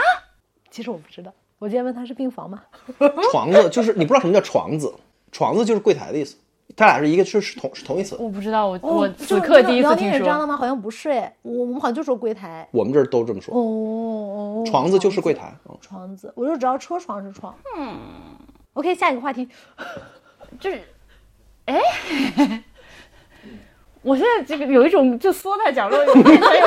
[0.71, 2.63] 其实我不知道，我今天问他是病房吗？
[3.31, 4.95] 床子就是你不知道什么叫床子，
[5.31, 6.35] 床子就是柜台的意思。
[6.77, 10.11] 它俩是一个是是同是同义词，我不知道，我、哦我这此刻第一次辽听说。
[10.11, 10.57] 宁也这样的吗？
[10.57, 12.67] 好像不是哎，我们好像就说柜台。
[12.71, 13.55] 我们这儿都这么说。
[13.55, 15.53] 哦哦，哦床子就是柜台。
[15.69, 17.55] 嗯床子，我就知道车床是床。
[17.77, 17.97] 嗯，
[18.75, 19.49] OK，下一个话题。
[20.61, 20.81] 就是，
[21.67, 21.81] 哎，
[24.03, 26.67] 我现在这个有一种就缩在角落，里面前有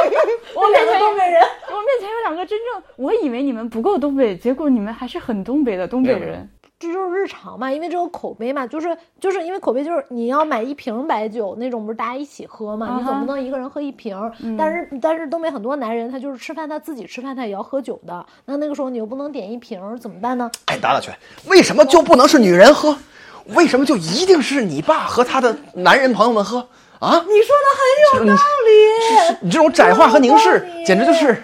[0.55, 6.49] 我面前有东北人，我面前有两个真正，我以为你们不够东北，结果你们还是很东北的东北人。
[6.83, 14.31] 这就是日常嘛，因为这个口碑嘛，就是就是因为口碑就是你要买一瓶白酒那种，不是大家一起喝嘛，你总不能一个人喝一瓶儿。
[14.57, 20.51] 但是但是东北很多男人他就是吃饭他自己吃饭他也要喝酒的，那那个时候你又不能点一瓶，怎么办呢？
[20.65, 22.95] 哎，打打拳，为什么就不能是女人喝？
[23.55, 26.59] 为什么就一定是你爸和他的男人朋友们喝
[26.99, 27.21] 啊？
[27.27, 31.43] 你说的很有道理，你这种窄化和凝视简直就是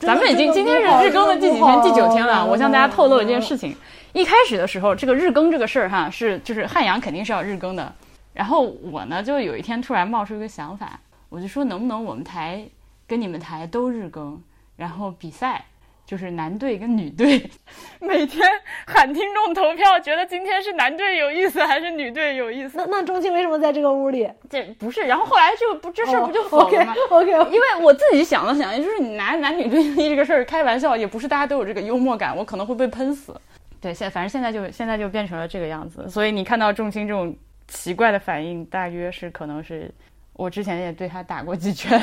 [0.00, 1.82] 咱们已经今天是日更的第几天？
[1.82, 2.44] 第九天了。
[2.44, 3.74] 我向大家透露一件事情：
[4.12, 7.92] 一开始的时候，这个日更这个事儿哈，是就是汉阳肯定是要日更的。
[8.32, 12.64] 然后我呢，就有一天突然冒出一个想法，我就说能不能我们台
[13.06, 14.40] 跟你们台都日更，
[14.76, 15.64] 然后比赛。
[16.08, 17.38] 就是男队跟女队，
[18.00, 18.48] 每天
[18.86, 22.78] 喊听众投票，觉得今天是男队有意思还是女队有意思？
[22.78, 24.26] 那那钟青为什么在这个屋里？
[24.48, 33.38] 这不是，然后后来就不这事儿不就否了吗？OK OK，因为我自己想了想，也就是你拿男女对立这个事儿开玩笑，也不是大家都有这个幽默感，我可能会被喷死。
[33.78, 39.92] 对，现反正现在就现在就变成了这个样子，所以你看到重青这种奇怪的反应，大约是可能是
[40.38, 42.00] 我之前也对他打过几拳，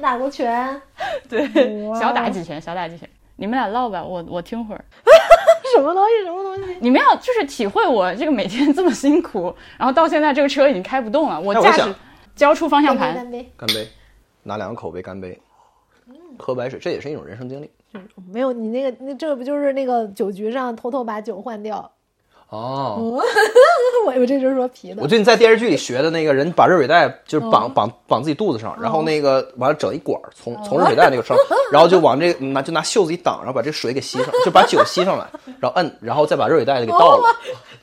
[0.00, 0.80] 打过拳，
[1.28, 1.44] 对，
[1.98, 3.08] 小打几拳，小打几拳。
[3.34, 4.84] 你们俩唠吧，我我听会儿。
[5.74, 6.76] 什么东西什么东西？
[6.80, 11.92] 你们要就是体会我这个每天这么辛苦，然后到现在这个车已经开不动了，我驾驶
[12.36, 13.52] 交出方向盘，干杯！
[13.56, 13.88] 干杯，
[14.44, 15.36] 拿两个口杯干杯，
[16.38, 17.68] 喝白水，这也是一种人生经历。
[18.32, 21.90] 没有你那个，那这个不就是那个酒局上偷偷把酒换掉？
[22.48, 23.18] 哦，
[24.06, 25.02] 我以为这就是说皮的。
[25.02, 25.08] 我。
[25.08, 31.36] 最近在电视剧里学的那个人把热水袋就是绑绑绑自己肚子上，然后那个完了整一管儿从从热水袋那个上，
[31.72, 35.26] 然后就往这个拿就拿袖子一挡，然后把这水给吸上，就把酒吸上来，
[35.58, 37.36] 然后摁，然后再把热水袋给倒了。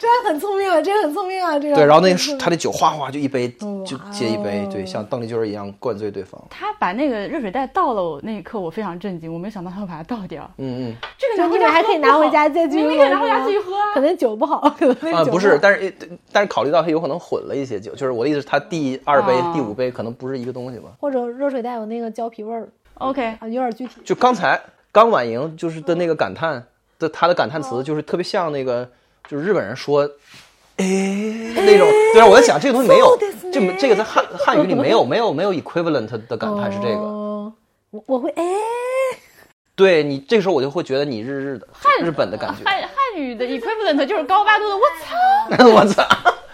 [0.04, 1.76] 这样很聪明啊，这个很聪明啊，这个。
[1.76, 3.48] 对，然后那他的酒哗哗就一杯
[3.86, 6.42] 就接一杯，对，哦像邓丽君儿一样灌醉对方。
[6.50, 10.44] 他把那个热水袋倒了，我那一刻我非常震惊，我没想到他会把它倒掉。
[10.58, 10.96] 嗯嗯。
[11.18, 15.94] 这个就你们还可以拿回家再继续喝，你们可以拿回家继续喝啊可能酒不好， 可能那啊，酒不是，但是
[16.34, 20.90] 但是考虑到他有可能混了一些酒，就是我的意思是，他第二杯、啊第五杯可能不是一个东西吧。
[21.00, 24.02] 或者热水袋有那个胶皮味儿 OK，啊，有点具体。
[24.04, 24.60] 就刚才
[24.92, 26.64] 刚婉莹就是的那个感叹
[27.00, 28.88] 的，他的感叹哦词就是特别像那个，
[29.29, 30.03] 就是日本人说，
[30.77, 31.87] 哎那种。
[32.13, 36.95] 对啊，我在想这个东西没有そうです，ね这没这个在汉汉语里没有没有没有 equivalent 的感叹是这个。
[36.95, 37.53] 哦
[37.91, 38.45] 我我会哎，
[39.75, 41.67] 对你这个时候我就会觉得你日日的
[42.03, 42.63] 日本的感觉。
[42.65, 45.75] 汉汉语的 equivalent 就是高八度的我操。
[45.75, 46.05] 我操！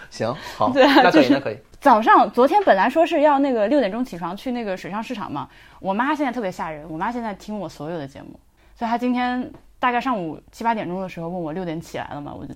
[0.09, 1.57] 行好，对那可以就是那可以。
[1.81, 5.49] 早上昨天本来说是要那个六点钟起床去那个水上市场嘛，
[5.81, 8.39] 我妈现在特别吓人，我妈现在听我所有的节目，
[8.79, 12.32] 所以她今天 大概上午七八点钟的时候问我六点起来了吗？
[12.32, 12.54] 我就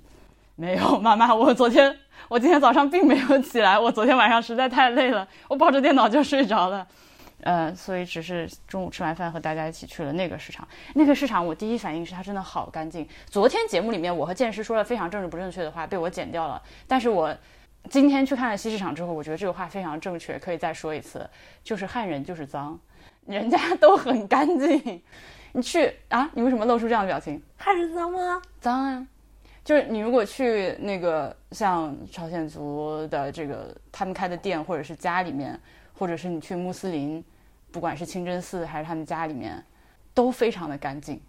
[0.54, 6.86] 没有，妈妈，我昨天我今天早上并没有起来，我昨天晚上实在太累了，我抱着电脑就睡着了。
[7.42, 10.66] 呃，所以只是中午吃完饭和大家一起去了那个市场。
[10.94, 13.06] 那个市场，我第一反应是它真的好干净。
[13.26, 16.62] 昨天节目里面我和剑师说了非常政治不正确的话，被我剪掉了。
[16.86, 17.36] 但是我
[17.90, 21.28] 今天去看了西市场之后，我觉得这个话非常正确，可以再说一次，
[21.62, 22.78] 就是汉人就是脏，
[23.26, 25.02] 人家都很干净。
[25.56, 26.28] 你去啊？
[26.34, 27.40] 你为什么露出这样的表情？
[27.56, 28.42] 汉人脏吗？
[28.60, 29.06] 脏啊！
[29.64, 35.58] 就是你如果去那个像朝鲜族的这个他们开的店，或者是家里面，
[35.96, 37.24] 或者是你去穆斯林，
[37.70, 39.64] 不管是清真寺还是他们家里面，
[40.12, 41.20] 都非常的干净，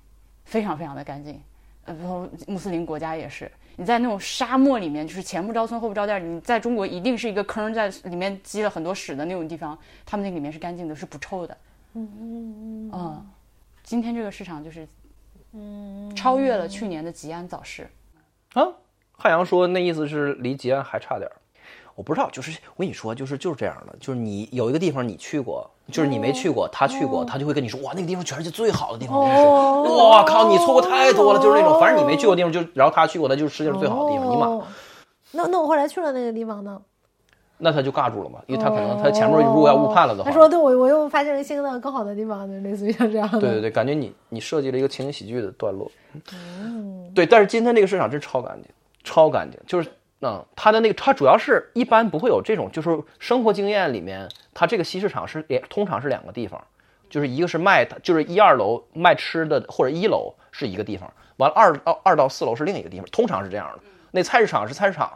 [0.44, 1.40] 非常非常的干净。
[1.86, 11.56] 呃，然后穆斯林国家也是，你在那种沙漠里面，就是前不着村后不着店，你在中国一定是一个坑，在里面积了很多屎的那种地方，他们那里面是干净的，是不臭的。
[11.94, 13.26] 嗯嗯嗯，
[13.86, 14.88] 今天这个市场就是，
[15.54, 17.88] 嗯，超越了去年的吉安早市。
[18.56, 18.68] 啊，
[19.12, 21.36] 汉阳说那意思是离吉安还差点儿。
[21.94, 34.64] 我不知道，就是我跟你说，就是就是这样的，就是你有一个地方你去过，就是你没去过，他去过，他就会跟你说，哇，那个地方全世界最好的地方，真是，哦哇靠，你错过太多了，就是那种，反正你没去过的地方，就然后他去过，那就是世界上最好的地方，你妈，哦
[35.32, 36.82] 那那我后来去了那个地方呢？
[37.58, 45.90] 那他就尬住了嘛，因为他可能他前面如果要误判了的话，他说：“对我我又发现了新的更好的地方，就类似于像这样的。”对对对，感觉你你设计了一个情景喜剧的段落。
[47.14, 48.70] 对，但是今天这个市场真超干净，
[49.06, 49.90] 超干净，就是
[50.20, 56.62] 嗯，它的那个它主要是一般不会有这种，就是生活经验里面，它这个西市场是也通常是两个地方，
[57.10, 63.84] 就是一个是卖就是一二楼卖吃的，或者一楼是一个地方，完了二到二到四楼是另一个地方，通常是这样的。
[64.12, 65.10] 那菜市场是菜市场。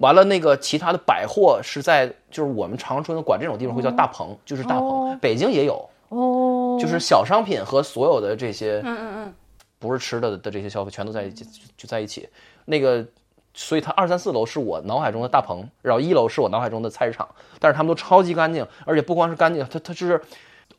[0.00, 4.88] 完了，那个其他的百货是在，就是我们长春管这种地方会叫大棚，就是大棚。
[4.88, 9.34] 哦北京也有，哦，就是小商品和所有的这些，嗯嗯嗯，
[9.78, 11.44] 不是吃的的这些消费全都在一起，
[11.76, 12.26] 就在一起。
[12.64, 13.04] 那个，
[13.52, 20.18] 所以它二三四楼是我脑海中的大棚，然后一楼是我脑海中的菜市场，但是他们都超级干净，而且不光是干净，它它就是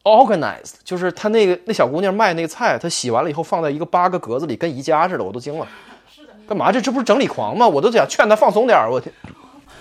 [0.03, 5.67] organized，就是他那个那小姑娘卖那个菜，她洗完了以后放在一个八个格子里，跟宜家似的，我都惊了。
[6.51, 7.65] 干嘛这这不是整理狂吗？
[7.65, 8.91] 我都想劝他放松点儿。
[8.91, 9.09] 我天，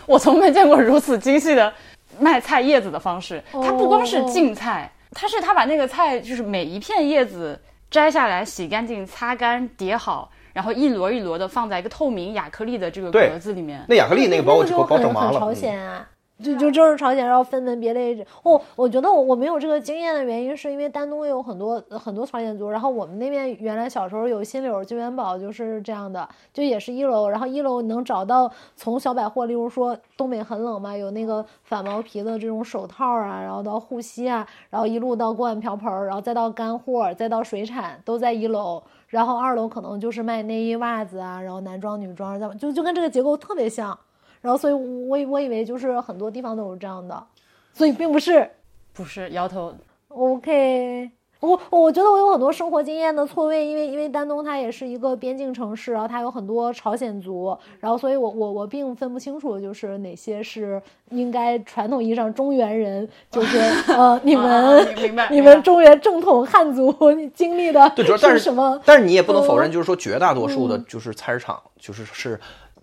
[0.07, 1.73] 我从没见过如此精细的
[2.21, 3.43] 卖菜叶子的方式。
[3.51, 13.85] 它不光是净菜，它是他把那个菜就是每一片叶子摘下来、洗干净、擦干、叠好，然后一摞一摞的放在一个透明亚克力的这个对格子里面。
[13.89, 15.41] 那亚克力那个把我就给我很很朝整麻了。
[15.41, 16.07] 朝鲜啊。
[16.43, 18.25] 就就就是朝鲜，然后分门别类。
[18.43, 38.83] 哦，我觉得我我没有这个经验的原因，是因为丹东有很多很多朝鲜族，然后我们那边原来小时候有新柳金元宝就是这样的，就也是一楼，然后一楼能找到从小百货，例如说东北很冷嘛，有那个反毛皮的这种手套啊，然后到护膝啊，然后一路到锅碗瓢盆，然后再到干货，再到水产，都在一楼。
[39.09, 43.99] 然后二楼可能就是卖内衣、袜子啊，然后男装、女装，就就跟这个结构特别像。
[44.41, 47.23] 然后，所以我以我以为就是很多地方都是这样的，
[47.75, 48.51] 所以并不是。
[48.93, 49.73] 不是摇头
[50.09, 63.59] ，OK，我我觉得我有很多生活经验的错位，因为因为丹东它也是一个边境城市，然后它有很多朝鲜族，然后所以我我我并分不清楚就是哪些是应该传统意义上中原人，就是
[63.95, 64.87] 呃你们、
[65.31, 66.93] 你们中原正统汉族
[67.33, 68.79] 经历的对，主要但是什么？
[68.85, 72.39] 但是你也不能否认，嗯就是说绝大多数的，就是菜市场，就是是。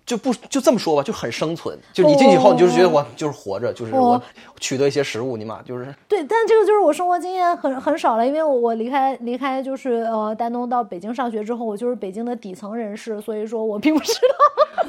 [0.08, 1.78] 就不就这么说吧，就很生存。
[1.92, 4.22] 就你进去以后，你就是觉得我就是活着，就是我哦
[4.60, 14.88] 取得一些食物，你妈就是对，但这个就是我生活经验很很少了，因为我我离开离开就是呃丹东到北京上学之后，我就是北京的底层人士，所以说我并不知道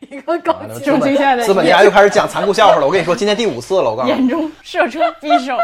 [0.08, 2.86] 一个高完了级重庆现在的资本家又开始讲残酷笑话了。
[2.86, 4.10] 我跟你说，今天第五次了，我告诉你。
[4.10, 5.56] 眼中射出匕首。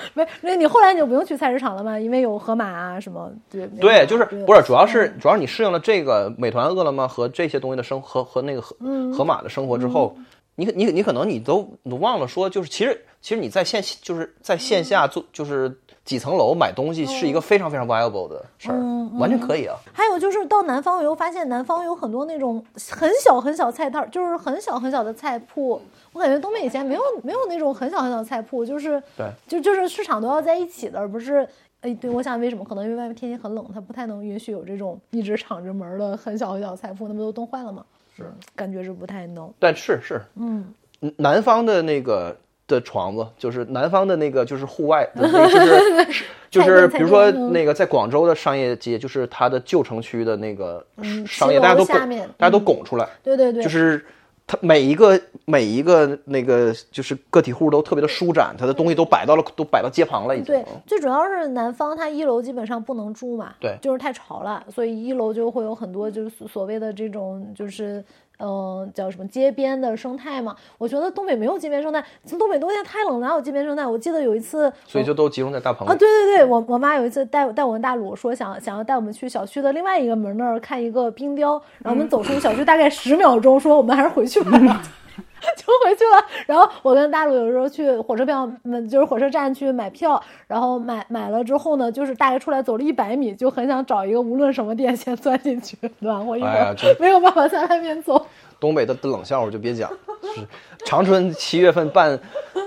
[0.14, 1.98] 没，那你后来你就不用去菜市场了吗？
[1.98, 10.16] 因为有盒马啊什么，对对，就是不是，主要是嗯主要是你适应了这个美团、饿了么和这些东西的生和和那个盒嗯盒马的生活之后，
[10.54, 15.76] 你可你你可能你都你都忘了说，就是其实其实你在线就是在线下做就是
[16.08, 18.80] 几层楼买东西是一个非常非常 viable 的事儿，
[19.18, 19.76] 完全可以啊。
[19.92, 25.78] 还有就是到南方，我又发现南方有很多那种很小很小菜摊儿，就是很小很小的菜铺。
[26.14, 31.46] 我感觉东北以前没有没有那种很小很小的菜铺，就是对，就就是市场都要在一起的，而不是。
[31.82, 32.64] 哎，对，我想为什么？
[32.64, 37.84] 可能因为外面天气很冷，它不太能允许有这种一直敞着门的很小很小的菜铺，那不都冻坏了吗？
[38.16, 38.24] 是，
[38.56, 39.52] 感觉是不太能。
[39.60, 40.74] 但是是嗯，
[41.18, 42.36] 南方的那个
[42.68, 46.06] 的床子，就是南方的那个就是户外 就是
[46.48, 51.96] 就是比如说那个在广州的商业街，就是它的旧城区的那个嗯商业，大家都拱
[52.36, 54.04] 大家都嗯拱出来，对对对，就是
[54.46, 60.54] 它每一个每一个那个就是个体户都特别的舒展，它的东西都摆到了都摆到街旁了，已经。
[60.54, 68.04] 对，最主要是南方，它一楼基本上不能住嘛，对就是太潮了，所以一楼就会有很多就是所所谓的这种就是。
[68.38, 70.54] 嗯，叫什么街边的生态嘛？
[70.78, 72.04] 我觉得东北没有街边生态，
[72.38, 73.86] 东北冬天太冷，哪有街边生态？
[73.86, 84.82] 我记得有一次，所以就都集中在大棚啊，对对对，我我妈有一次带带我跟大鲁说想想要带我们去小区的另外一个门那儿看一个冰雕，然后我们走出小区大概十秒钟，说我们还是回去吧。
[85.56, 98.26] 就回去了，然后我跟大陆有时候去火车票，嗯，就是火车站去买票，然后买买了之后呢，就是大概出来走了一百米，就很想找一个无论什么店先钻进去暖和一会儿，哎没有办法在外面走。
[98.60, 99.90] 东北的冷笑话就别讲，
[100.22, 100.46] 就是
[100.84, 102.18] 长春七月份办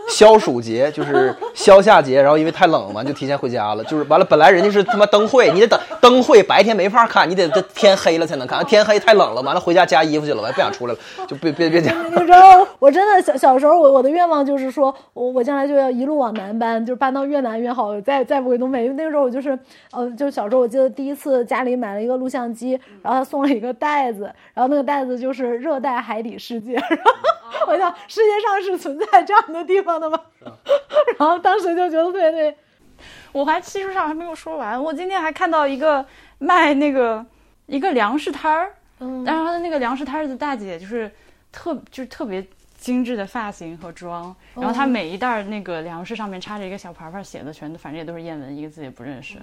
[0.09, 3.83] 消暑节，就是消夏节，然后因为太冷嘛，就提前回家了。
[3.85, 11.95] 就是完了，本来人家是他妈灯会，你得等灯会，白天没法看，你得这天黑了才能看，天黑太冷了，完了回家加衣服去了，完了不想出来了，就别别别讲。
[12.11, 18.83] 你知道，我真的小小时候，我我的愿望就是说，我我将来就要一路往南搬，就是搬到越南越好，再再不回东北。
[18.83, 19.57] 因为那个时候我就是，
[19.91, 24.23] 呃，就是小时候我记得第一次家里买了一个录像机，然后他送了一个袋子，
[24.53, 30.19] 然后那个袋子就是热带海底世界，然后我想世界上是存在这样的地方的吗？
[31.17, 32.57] 然后当时就觉得特别特别，
[33.31, 36.05] 我还技术上还没有说完，我今天还看到一个
[36.37, 37.25] 卖那个
[37.65, 41.11] 一个粮食摊儿，嗯但是他的那个粮食摊儿的大姐就是
[41.51, 42.45] 特就是特别
[42.77, 49.37] 精致的发型和妆，然后她每一袋儿那个粮食上面插着一个小牌牌，写的全都反正也都是谚文，一个字也不认识。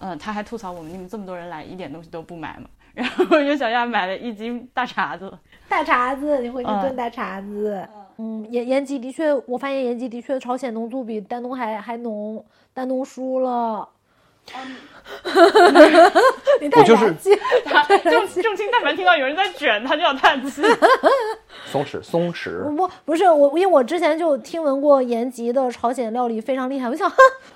[0.00, 2.68] 嗯，她还吐槽我们你们这么多人来，一点东西都不买嘛。
[2.94, 7.86] 然后岳小亚买了一斤大碴子，大碴子，你回去嗯炖大碴子。
[8.16, 13.88] 嗯，延延吉的确，我发现延吉的确朝鲜浓度比丹东还还浓，丹东输了。
[16.60, 17.30] 你 太我就是燃气
[18.02, 20.62] 重重庆但凡听到有人在卷，他就要叹气。
[21.66, 27.12] 松 弛松弛，不不是我，因为我之前就听闻过延吉的朝鲜料理非常厉害，我想，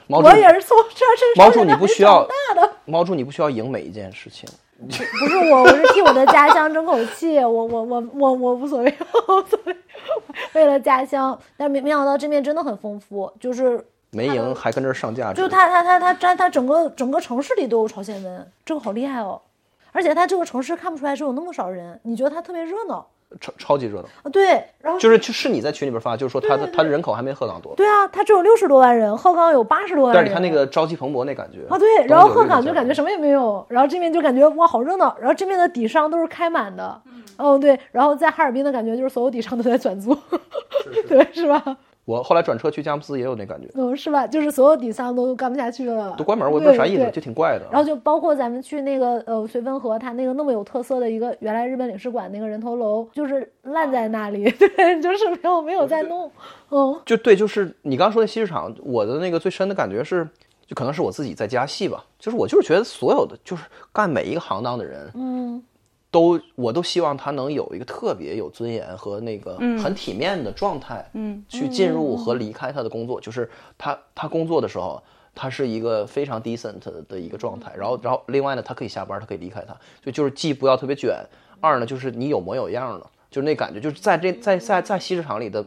[0.09, 2.73] 我也是从这儿吃毛主朝鲜料理你不需要长大的。
[2.85, 4.47] 猫主你不需要赢每一件事情。
[4.87, 8.95] 不是我，我是替我的家乡争口气， 我我我我我无所谓，
[9.29, 9.77] 我无所谓，
[10.55, 11.39] 为了家乡。
[11.57, 19.41] 但没没想到这面真的很丰富，就是没赢还跟这儿上价值，就它它它它它它整个整个城市里都有朝鲜文，这个好厉害哦！
[19.93, 23.07] 而且它这个城市看不出来是有那么少人，你觉得它特别热闹
[23.41, 24.05] 超超级热闹。
[24.23, 24.31] 啊？
[24.33, 27.75] 对，然后就是就是你在群里边发，就是说他的他的人口还没鹤岗多。
[27.77, 30.15] 对啊，他只有六十多万人，鹤岗有八十多万人。
[30.15, 37.01] 但是你看那个朝气蓬勃那感觉啊，对，然后鹤岗就感觉什么也没有，然后这边就感觉哇好热闹，然后这边的底商都是开满的，
[37.37, 40.17] 哦对，然后在哈尔滨的感觉就是所有底商都在转租，
[41.09, 41.77] 对，是吧？
[42.05, 44.27] 我后来转车去佳木斯也有那感觉，嗯，是吧？
[44.27, 47.67] 就是所有底商都干不下去了，都关门，我也不知道啥意思，就挺怪的。
[47.71, 56.31] 然后就包括咱们去那个呃绥芬河，它那个那么有特色的一个原来日本领事馆那个人头楼，就是烂在那里， 对，就是没有没有在弄，
[56.71, 57.01] 嗯。
[57.07, 60.29] 就对，就是你刚刚说的西市场，我的那个最深的感觉是，
[60.67, 65.63] 就可能是我自己在加戏吧，就是我就是觉得所有的就是干每一个行当的人，嗯
[66.13, 75.03] 都我都希望他能有一个特别有尊严和那个很体面的状态，嗯，去进入和离开他的工作，就是他他工作的时候，
[75.35, 81.17] 他是一个非常 decent 的一个状态，然后然后另外呢，他可以下班，他可以离开他，就就是既不要特别卷，
[81.63, 85.65] 二呢就是你有模有样的，就是那感觉，就是在这在在在西市场里的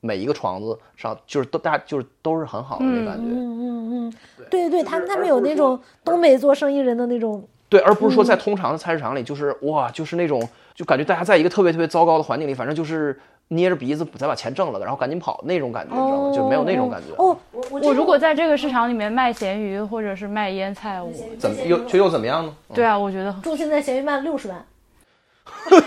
[0.00, 4.14] 每一个床子上，就是都大家就是都是很好的那感觉，嗯嗯嗯，
[4.48, 7.46] 对对，他们他们有那种东北做生意人的那种。
[7.72, 13.18] 对，而不是说在通常的菜市场里，就是哇，就是那种就感觉大家在一个特别特别糟糕的环境里，反正就是
[13.48, 16.34] 捏着鼻子再把钱挣了，然后赶紧跑那种感觉，你知道吗？
[16.34, 17.14] 就没有那种感觉。
[17.16, 22.54] 哦，我我我如果在这个市场里面卖咸鱼或者是卖腌菜，我怎么又就又怎么样呢？
[22.74, 24.66] 对啊，我觉得重现在咸鱼卖六十万，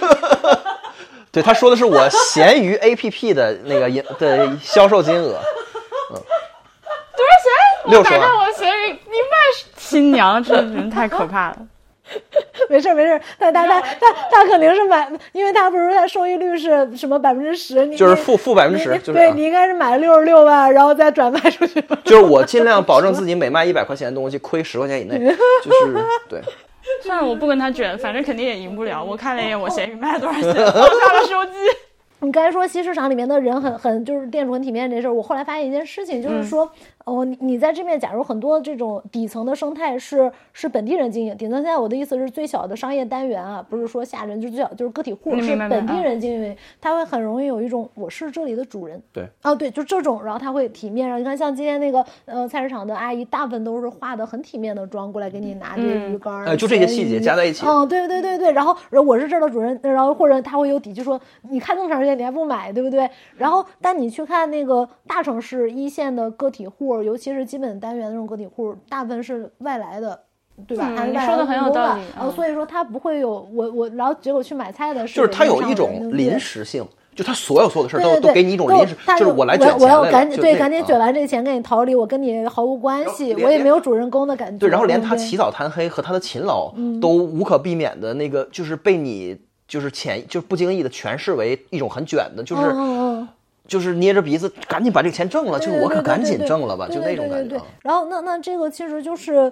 [1.32, 5.40] 对，他说的是我咸鱼 APP 的那个营的销售金额，
[6.10, 6.24] 多少
[7.44, 7.92] 钱？
[7.92, 9.38] 六十万我闲鱼，你卖
[9.78, 11.58] 新娘，这人太可怕了。
[12.70, 21.82] 没事儿没事儿，他他他他他肯定是买，因为他不是他收益率是什么百分之十，你就是负负百分之十，对你应该是买了六十六万，然后再转卖出去。
[22.04, 25.18] 就是我尽量保证 自己每卖一百块钱的东西亏十块钱以内，
[25.64, 25.94] 就是
[26.30, 26.42] 对。
[27.02, 29.04] 算了，我不跟他卷，反正肯定也赢不了。
[29.04, 31.52] 我看了一眼我闲鱼卖了多少钱， 放下了手机。
[32.22, 36.70] 你刚才说西市场里面的人很很就是店主很体面这事儿，我后来发现一件事情，就是说，
[37.04, 57.66] 哦，你你在这面，假如很多这种底层的生态是是本地人经营，底层现在我的意思是最小的商业单元啊，不是说下人，就是最小就是个体户，是本地人经营，他会很容易有一种我是这里的主人，对，哦对，就这种，然后他会体面，然后你看像今天那个呃菜市场的阿姨，大部分都是化的很体面的妆过来给你拿这个鱼竿儿，哎就这些细节加在一起。
[57.68, 63.10] 嗯，对对对对，然后然后我是这儿的主人，然后或者他会有底气说，你看这么长时间你还不买，对不对？
[63.38, 70.22] 然后但你去看那个大城市一线的个体户，尤其是基本单元的那种个体户，大部分是外来的。
[70.66, 70.88] 对吧？
[71.26, 84.58] 说的很有道理然后嗯所以说他不会有我我，然后结果去买菜的就是他有一种临时性，就他所有所有的事儿都对对对，都给你一种临时，就是我来卷我要钱了赶紧对，赶紧啊卷完这个钱给你逃离，我跟你毫无关系，我也没有主人公的感觉。
[84.58, 89.38] 对，然后连他起早贪黑和他的勤劳嗯都无可避免的那个，就是被你
[89.68, 93.28] 就是潜就是不经意的诠释为一种很卷的，就是
[93.68, 97.66] 就是捏着鼻子赶紧把这个钱挣了，就是我可赶紧挣了吧，就那种感觉啊。
[97.82, 99.52] 然后那那这个其实就是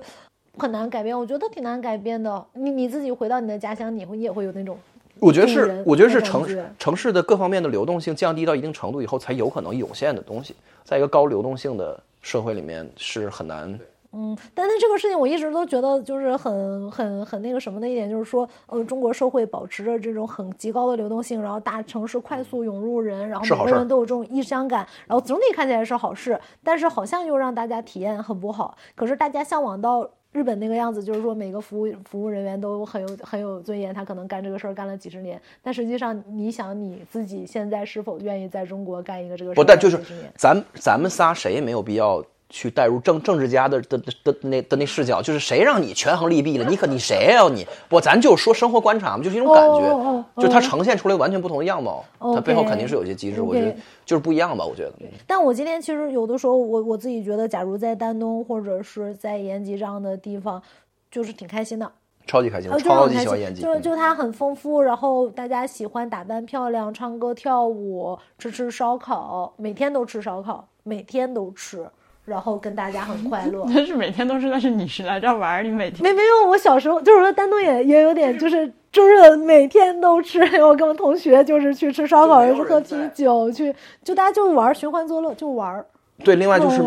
[0.58, 2.46] 很难改变，我觉得挺难改变的。
[2.54, 4.78] 你你自己回到你的家乡，你会你也会有那种
[5.20, 10.56] 我觉得是，我觉得是城市城市的各方面的流动性降低到一定程度以后，才有可能涌现的东西。
[10.84, 13.80] 在一个高流动性的社会里面是很难。
[14.16, 28.78] 嗯，但是这个事情我一直都觉得就是很很很那个什么的一点，就是说，呃，中国社会保持着这种很极高的流动性，然后大城市快速涌入人，然后每个人都有这种异乡感，然后总体看起来是好事，但是好像又让大家体验很不好。
[28.94, 40.00] 可是大家向往到日本那个样子，就是说每个服务服务人员都很有很有尊严，他可能干这个事儿干了几十年，但实际上你想你自己现在是否愿意在中国干一个这个事儿不，但就是？
[40.38, 42.24] 咱咱们仨谁也没有必要
[42.56, 46.70] 去带入政政治家的的的的那的那视角，就是谁让你权衡利弊了？
[46.70, 53.76] 你可你谁呀、你不，咱就说生活观察嘛，就是一种感觉，就它呈现出来完全不同的样貌，它背后肯定是有些机制，我觉得
[54.06, 54.94] 就是不一样吧，我觉得。
[55.02, 60.62] 嗯但我今天其实有的时候，我我自己觉得，假如在丹东或者是在延吉这样的地方，
[61.10, 61.92] 就是挺开心的，
[62.28, 63.64] 超级开心超级喜欢演技。
[63.64, 71.88] 就就它很丰富，然后大家喜欢打扮漂亮、唱歌跳舞、吃吃烧烤，每天都吃烧烤，每天都吃，
[72.26, 73.66] 然后跟大家很快乐。
[73.74, 85.86] 但是每天都是，但是你是来这儿玩儿，你每天没没有，我小时候就是说丹东也也有点就是就是每天都吃，我跟我同学就是去吃烧烤，去喝啤酒，去就大家就玩儿寻欢作乐，就玩儿。
[86.24, 86.82] 对，另外就是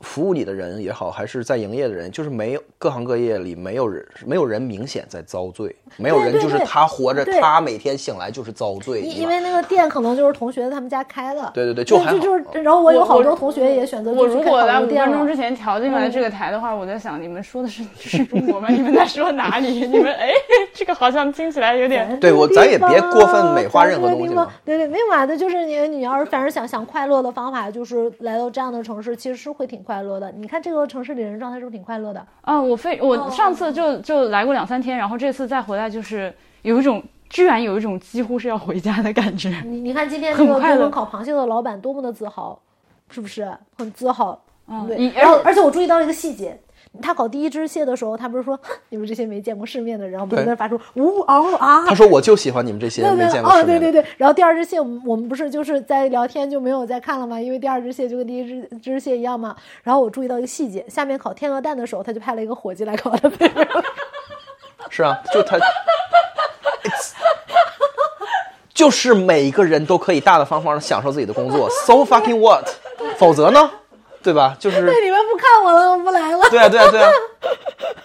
[0.00, 7.40] 服务你的人也好，还是在营业的人，就是没有各行各业里没有人没有人明显在遭罪，没有人就是他活着，对。
[7.40, 18.68] 他每天醒来就是遭罪，因为那个店可能就是同学他们家开的，对对对就就是，然后我有好多同学也选择我如果在五分钟之前调进来这个台的话，我在想你们说的是是中国吗？
[18.68, 19.86] 你们在说哪里？
[19.86, 20.30] 你们哎，
[20.74, 24.34] 这个好像听起来有点对我咱也别过分美化任何东西。
[24.64, 30.30] 对对，没有嘛的，就是你你要是反正想想快乐的方法，就是来到这样的城市，其实是会挺快乐的。
[30.32, 32.26] 你看这个城市里人状态是不是挺快乐的？
[32.42, 36.32] 啊，我非我上次就就来过两三天，然后这次再回来就是
[36.62, 39.48] 有一种居然有一种几乎是要回家的感觉。
[39.66, 42.60] 你你看今天这个很快乐给我们烤螃蟹的老板多么的自豪，
[43.10, 44.32] 是不是很自豪？
[44.32, 46.56] 对嗯对，然后而且而且我注意到了一个细节。
[47.00, 48.58] 他烤第一只蟹的时候，他不是说
[48.90, 53.80] 你们这些没见过世面的人，我们在那发出呜嗷啊，他说我就喜欢你们这些没见过哦，世面的。
[53.80, 54.10] 对对对。
[54.16, 57.40] 然后第二只蟹，我们我们不是就是在聊天就没有再看了吗？
[57.40, 59.54] 因为第二只蟹就跟第一只只蟹一样嘛。
[59.82, 63.30] 然后我注意到一个细节，下面烤天鹅蛋的时候，他就派了一个伙计来烤他。
[64.88, 65.56] 是啊，就他，
[68.74, 72.66] 就是每一个人都可以大大方方的享受自己的工作，so fucking what？
[73.16, 73.70] 否则呢，
[74.22, 74.56] 对吧？
[74.58, 75.19] 就是对，你们不看
[75.72, 76.40] 我了，我不来了。
[76.50, 77.10] 对啊，对啊，对啊，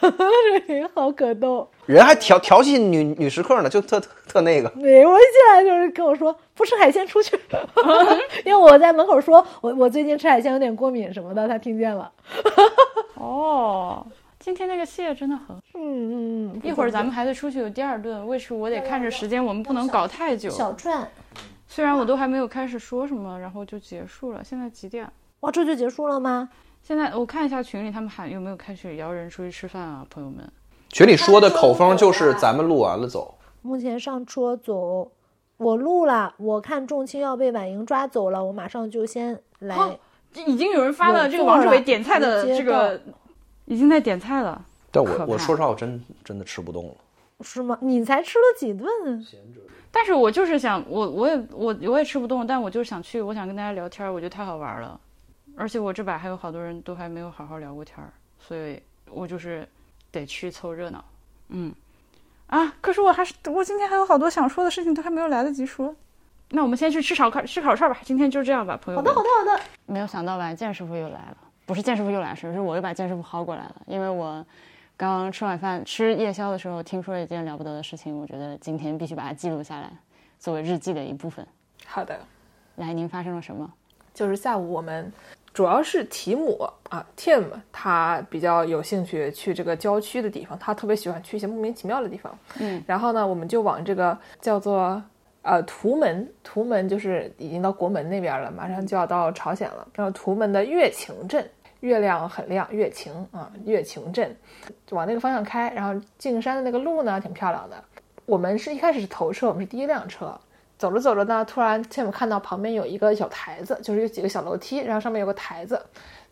[0.67, 1.67] 这个好可逗。
[1.85, 4.69] 人还调调戏女女食客呢，就特特那个。
[4.69, 7.39] 对，我一进来就是跟我说不吃海鲜出去，
[8.43, 12.11] 因为我在门口说我我最近吃海鲜有点过敏什么的，他听见了。
[13.15, 14.05] 哦，
[14.39, 15.55] 今天那个蟹真的很。
[15.73, 20.49] 嗯嗯嗯，一会儿咱们还得出去有第二顿，为此我得看着时间，我们不能搞太久。
[20.49, 21.07] 小串，
[21.67, 24.43] 虽然我都还没有开始说什么，然后就结束了。
[24.43, 25.07] 现在几点？
[25.41, 26.49] 哇，这就结束了吗？
[26.87, 30.47] 现在我看一下群里他们喊有没有开始摇人出去吃饭啊，朋友们。
[30.89, 33.33] 群里说的口风就是咱们录完了走，
[33.63, 35.11] 目前上车走，
[35.57, 36.31] 我录了。
[36.37, 39.75] 我看仲青要被婉莹抓走了，我马上就先来。
[39.75, 39.91] 好
[40.45, 43.01] 已经有人发了这个王志伟点菜的这个，
[43.65, 44.63] 已经在点菜了。
[44.91, 46.93] 但我我说实话，我真真的吃不动了。
[47.41, 47.75] 是吗？
[47.81, 48.87] 你才吃了几顿？
[49.91, 54.99] 但是我就是想，我我也我我也吃不动，但我就是想去，我想跟大家聊天儿，我觉得太好玩了。
[55.55, 59.67] 而且我这把还有好多人都还没有好好聊过天儿，所以我就是
[60.11, 61.03] 得去凑热闹。
[61.49, 61.73] 嗯，
[62.47, 65.95] 啊，可是我还是我今天还有好多想说的事情都还没有来得及说。
[66.49, 69.13] 那我们先去吃烧烤吃烤串吧，今天就这样吧，朋友们。
[69.13, 69.63] 好的，好的，好的。
[69.85, 74.45] 没有想到吧，剑师傅又来了，不是剑师傅又来，是是我又把剑师傅薅过来了，因为我
[74.95, 79.91] 刚刚吃晚饭吃夜宵的时候听说了一件了不得的事情，我觉得今天必须把它记录下来，
[80.37, 81.45] 作为日记的一部分。
[81.85, 82.19] 好的，
[82.75, 83.71] 来，您发生了什么？
[84.13, 85.11] 就是下午我们
[85.55, 92.37] 主要是提姆啊，Tim 他比较有兴趣去这个郊区的地方，他特别喜欢去一些莫名其妙的地方。
[92.59, 95.01] 嗯，然后呢，我们就往这个叫做
[95.43, 99.87] 呃图门，图门就是已经到国门那边了，马上就要到朝鲜了。
[99.93, 101.49] 然后图门的月晴镇，
[101.79, 104.35] 月亮很亮，月晴啊，月晴镇，
[104.85, 105.69] 就往那个方向开。
[105.69, 107.81] 然后进山的那个路呢，挺漂亮的。
[108.25, 110.37] 我们是一开始是头车，我们是第一辆车。
[110.77, 115.81] 走着走着呢，突然 Tim 看到旁边有一个小台子，就是有几个小楼梯，然后上面有个台子。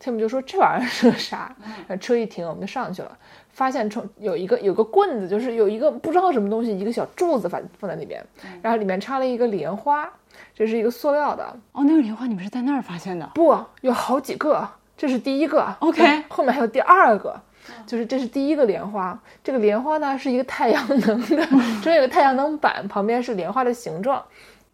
[0.02, 1.54] Tim 就说这玩意儿是个啥？
[1.86, 3.16] 然后车一停，我们就上去了，
[3.50, 8.22] 发现从有一个有个棍子，就是有一个不知道什么东西，一个小柱子放放在那边，
[8.60, 10.06] 然后里面插了一个莲花，
[10.54, 13.30] 这是一个塑料的，哦，那个莲花你们是在那儿发现的？
[13.34, 17.40] 不，有好几个，这是第一个 OK 后面还有第二个。
[17.86, 24.22] 就是这是第一个莲花，这个莲花呢是一个太阳能的， 中间有个太阳能板，旁边是莲花的形状。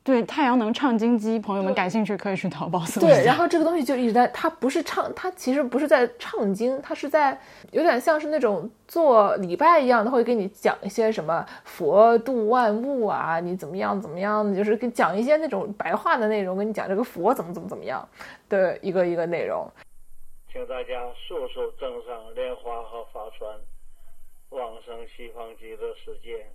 [0.02, 7.38] 对，太阳能唱经机，朋友们感兴趣可以去淘宝搜对，然后这个东西就一直在，它不是唱，它其实不是在唱经，它是在
[7.70, 18.02] 有点像是那种做礼拜一样，它会给你讲一些什么佛度万物啊，你怎么样怎么样，就是跟讲一些那种白话的内容，跟你讲这个佛怎么怎么怎么样
[18.48, 19.70] 的一个一个内容。
[20.52, 23.60] 请大家速速登上莲花和法船，
[24.48, 26.50] 往生西方极乐世界。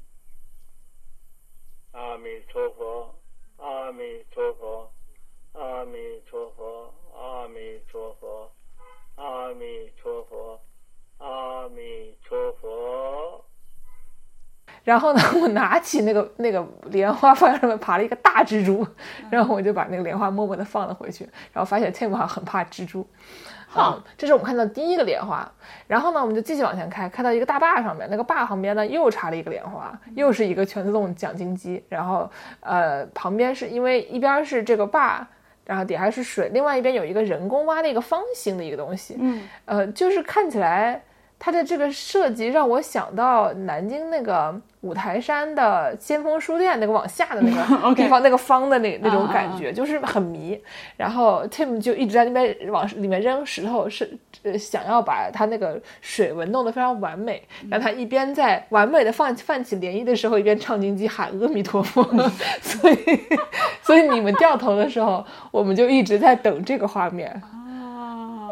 [1.93, 3.15] 阿弥陀佛，
[3.55, 4.91] 阿弥陀佛，
[5.53, 8.51] 阿弥陀佛，阿弥陀佛，
[9.15, 10.59] 阿弥陀佛，
[11.19, 13.44] 阿弥陀佛。
[14.85, 18.87] 然后呢， 我拿起那个那个莲花，发现上面爬了一个大蜘蛛，
[19.29, 23.05] 然后我就把那个莲花默默地放了回去，然后发现 Tim 好像很怕蜘蛛。
[23.73, 25.51] 啊，这是我们看到第一个莲花，
[25.85, 32.31] 然后呢，我们就继续往前开，开到一个大坝上面，那个坝旁边呢又插了一个莲花，又是一个全自动奖金机，然后
[32.61, 35.27] 呃旁边是因为一边是这个坝，
[35.65, 41.03] 然后底下是水，另外一边有一个人工挖的一个方形的一个东西，嗯，呃，就是看起来
[41.37, 47.61] 它的这个设计让我想到南京那个五台山的先锋书店那个往下的那个
[47.93, 50.59] 地方，那个方的那那种感觉，就是很迷。
[50.97, 57.43] 然后 Tim 就一直在那边往里面扔石头，是呃想要把它那个水纹弄得非常完美。
[57.69, 62.03] 让他一边在完美的泛泛起涟漪的时候，一边唱经机喊阿弥陀佛。
[62.61, 62.95] 所以，
[63.81, 67.41] 所以你们掉头的时候，我们就一直在等这个画面。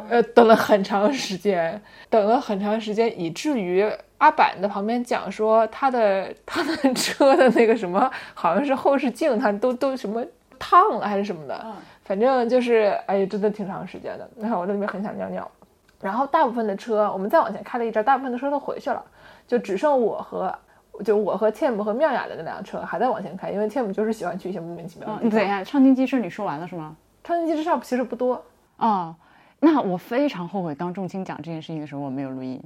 [0.03, 10.23] 啊，呃，等了很长时间，等了很长时间，以至于阿板在旁边讲说他的他的车的那个什么，好像是后视镜，他都都什么
[10.59, 11.73] 烫了还是什么的，嗯
[12.03, 14.29] 反正就是哎呀，真的挺长时间的。
[14.37, 15.49] 然后我在那边很想尿尿，
[16.01, 19.03] 然后大部分的车，我们再往前开了一阵，大部分的车都回去了，
[19.47, 20.53] 就只剩我和。
[21.03, 25.25] 就我和 Tim 和妙雅的那辆车还在往前开，因为 Tim 就是喜欢去一些莫名其妙的嗯，地方。
[25.25, 26.95] 你等一下，唱经机是你说完了是吗？
[27.23, 28.39] 唱经机之上其实不多，
[28.77, 29.15] 哦，
[29.66, 32.61] 那我非常后悔当仲青讲这件事情的时候我没有录音，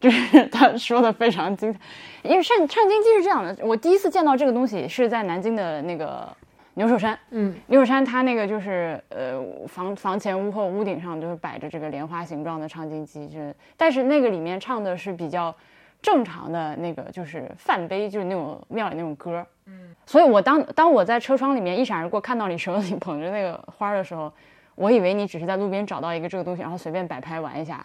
[0.00, 1.78] 就是 他说的非常精彩，
[2.24, 6.28] 因为唱唱经机是这样的，我第一次见到这个东西是在南京的那个
[6.74, 15.54] 牛首山，嗯，牛首山它那个就是呃房房前屋后屋顶上就是摆着这个莲花形状的唱经机，就是但是那个里面唱的是比较
[16.02, 24.30] 正常的那个就是梵呗，就是那种庙里那种歌，嗯，所以我当当我在车窗里面一闪而过看到你手里捧着那个花儿的时候，
[24.76, 27.84] 我以为你只是在路边找到一个这个东西，然后随便摆拍玩一下，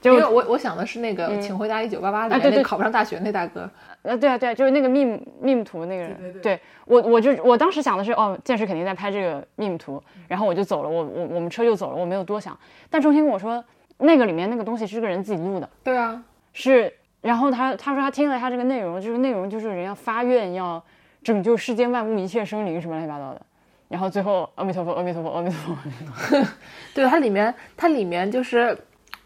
[0.00, 2.56] 结果因为我我想的是那个《请回答一九八八》里面啊对对。
[2.56, 3.70] 那个考不上大学那大哥，
[4.02, 12.58] 呃，对啊，对啊，就是那个 meme meme 图那个人，对我我就我当时想的是，哦，剑师肯定在拍这个 meme 图，然后我就走了，我我我们车就走了，我没有多想。
[12.90, 13.64] 但钟青跟我说，
[13.98, 16.20] 那个里面那个东西是个人自己录的，对啊，
[16.52, 20.82] 是，然后他他说他听了他这个内容，就是内容就是人要发愿要
[21.22, 23.40] 拯救世间万物一切生灵什么乱七八糟的，
[23.92, 26.46] 然后最后阿弥陀佛阿弥陀佛阿弥陀佛，
[26.94, 28.74] 对它里面它里面就是，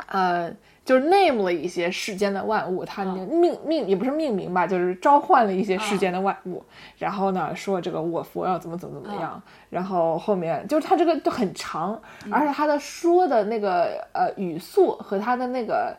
[0.09, 0.53] 呃，
[0.85, 6.65] 就是 name 了一些世间的万物，它命命也不是命名吧，就是召唤了一些世间的万物。
[6.99, 9.41] 然后呢，说这个我佛要怎么怎么怎么样。
[9.71, 12.03] 然后后面就是它这个就很长，
[12.33, 15.97] 而且它的说的那个呃语速和它的那个。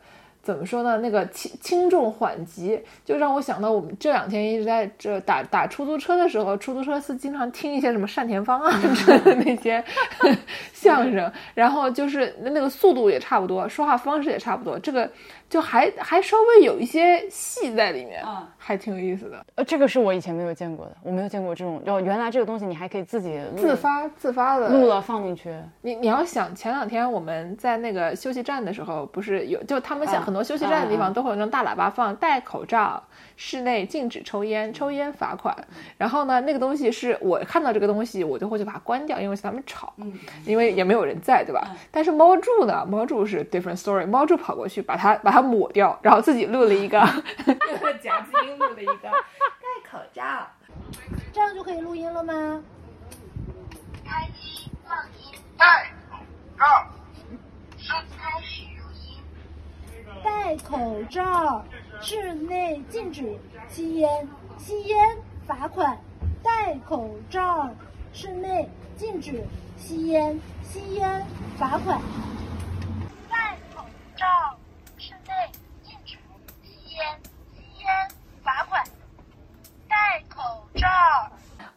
[0.48, 0.98] 怎么说呢？
[1.00, 9.84] 那个轻轻重缓急，就让我想到我们这两天一直在这打打出租车的时候，出租车司经常听一些什么单田芳啊 之类的那些
[10.72, 15.12] 相声，然后就是那个速度也差不多，说话方式也差不多，这个
[15.50, 19.46] 就还还稍微有一些戏在里面，啊还挺有意思的。
[19.56, 25.56] 呃，这个是我以前没有见过的，我没有见过这种，哦，原来这个东西你还可以自己自发自发的录了放进去。
[25.80, 33.02] 你你要想前两天我们在那个休息站的时候，不是有就他们想啊很多休息站的地方都会有那种大喇叭放戴口罩，
[33.38, 35.56] 室内禁止抽烟，抽烟罚款。
[35.98, 39.94] 然后呢，那个东西是我看到这个东西，我就会去把它关掉，因为他们吵，
[40.46, 41.74] 因为也没有人在，对吧？
[41.90, 50.48] 但是猫柱呢，猫柱是 different story，猫柱跑过去把它把它抹掉，然后自己录了一个用了夹子音录了一个戴口罩。
[51.32, 52.62] 这样就可以录音了吗？
[54.04, 56.18] 开机放音，戴口
[56.58, 56.66] 罩，
[58.18, 59.22] 开始录音。
[60.24, 61.64] 戴口罩，
[62.02, 63.38] 室内禁止
[63.68, 64.28] 吸烟，
[64.58, 65.98] 吸烟罚款。
[66.44, 67.70] 戴口罩，
[68.14, 69.46] 室内禁止
[69.78, 71.26] 吸烟，吸烟
[71.58, 72.02] 罚款。
[73.30, 73.86] 戴口
[74.16, 74.26] 罩，
[74.98, 75.52] 室内
[75.84, 76.18] 禁止
[76.64, 77.20] 吸烟，
[77.54, 77.90] 吸烟
[78.44, 78.84] 罚款。
[79.88, 80.24] 戴
[80.78, 80.88] 口罩。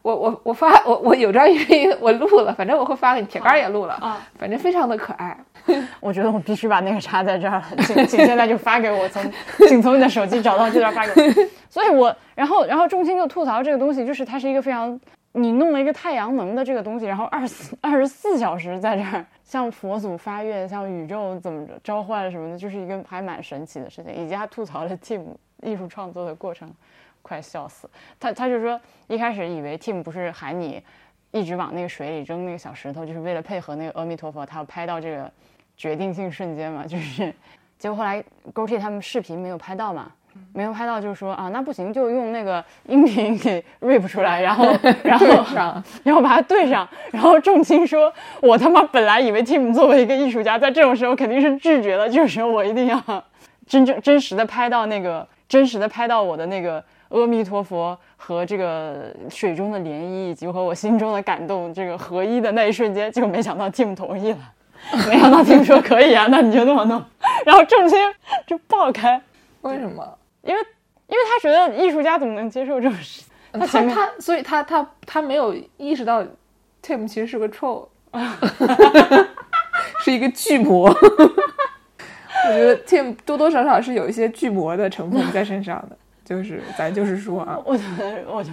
[0.03, 5.37] 我我我发我我有张语音我录了，反正我会发给你，铁杆也录了，啊反正非常的可爱。
[6.01, 9.23] 我觉得我必须把那个插在这儿了，请请现在就发给我，从
[9.69, 11.49] 请从你的手机找到这段发给我。
[11.69, 14.99] 所以我，然后然后仲卿就吐槽这个东西，就是它是一个非常，
[15.33, 24.15] 你弄了一个太阳能的这个东西，然后二十二十四小时在这儿向佛祖发愿，向宇宙怎么着召唤什么的，就是一个还蛮神奇的事情。
[24.15, 25.25] 以及他吐槽了 Tim
[25.63, 26.73] 艺术创作的过程，
[27.23, 27.89] 快笑死。
[28.19, 30.83] 他他就说一开始以为 Tim 不是喊你
[31.31, 35.31] 一直往那个水里扔那个小石头，就是为了配合那个阿弥陀佛，他要拍到这个
[35.77, 37.33] 决定性瞬间嘛， 就是
[37.79, 40.13] 结果后来 g o t 他们视频没有拍到嘛。
[40.55, 44.65] 没有拍到，就说啊，那不行，就用那个音频给 rip 出来，然后，
[45.03, 45.27] 然后，
[46.05, 46.89] 然后把它对上。
[47.11, 53.25] 然后仲卿说：“我他妈本来以为 Tim 作为一个艺术家，在这种时候肯定是拒绝的，这个时候我一定要
[53.67, 63.13] 真正真实的拍到那个真实的拍到我的那个阿弥陀佛和这个水中的涟漪，以及和我心中的感动这个合一的那一瞬间。
[63.13, 64.39] 结果没想到 Tim 同意了，
[65.09, 67.05] 没想到 Tim 说可以啊，那你就那么弄。
[67.45, 67.99] 然后仲卿
[68.47, 69.21] 就爆开，
[69.63, 70.19] 为什么？
[70.43, 70.61] 因为
[71.09, 73.25] 因为他觉得艺术家怎么能接受这种事？
[73.53, 76.25] 他前面他，所以他他他没有意识到
[76.83, 77.89] Tim 其实是个 troll，
[80.05, 80.89] 是一个巨魔。
[82.47, 85.97] 我觉得 Tim 多多少少是有一些巨魔的成分在身上的，
[86.31, 87.61] 就是咱就是说啊。
[87.67, 88.51] 我觉得，我就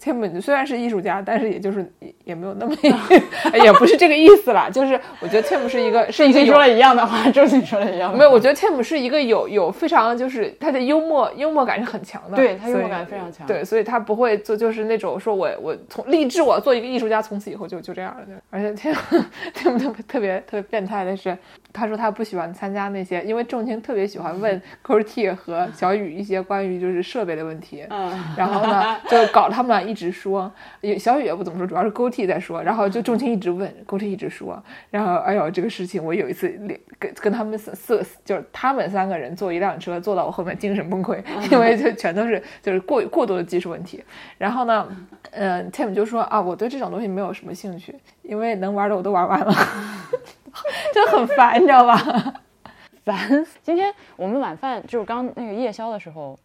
[0.00, 1.86] ，Tim 虽然是艺术家，但是也就是
[2.28, 2.74] 也也没有那么，
[3.64, 4.68] 也不是这个意思啦。
[4.70, 13.46] 就是我觉得 Tim 是一个 是一个有仲卿说了一样的话，仲卿说了一样的，没有，我觉得 Tim 是一个有有非常就是他的幽默幽默感是很强的，对他幽默感非常强。
[13.46, 18.26] 对，所以他不会做就是那种说我我从励志我做一个艺术家，从此以后就就这样了。
[18.50, 18.94] 而且 Tim
[19.54, 21.36] Tim 特别特别特别变态的是，
[21.72, 30.50] 他说他不喜欢参加那些，因为仲卿特别喜欢问 c o r t 和小雨一些关于就是设备的问题，嗯，然后呢，就搞他们俩一直说，
[30.80, 31.90] 也小雨也不怎么说，主要是
[32.26, 44.02] 在说，然后就仲卿一直问工程师一直说，然后哎呦这个事情，我有一次连跟跟他们四四就是他们三个人坐一辆车，坐到我后面精神崩溃，因为就全都是就是过过多的技术问题。
[44.36, 44.88] 然后呢，
[45.30, 49.52] 嗯、t i m 就说啊，我对这种东西没有什么兴趣，因为能玩的我都玩完了，
[50.94, 51.96] 就很烦，你知道吧？
[53.04, 53.46] 烦。
[53.62, 56.38] 今天我们晚饭就是刚那个夜宵的时候，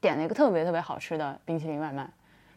[0.00, 2.08] 点了一个特别特别好吃的冰淇淋外卖，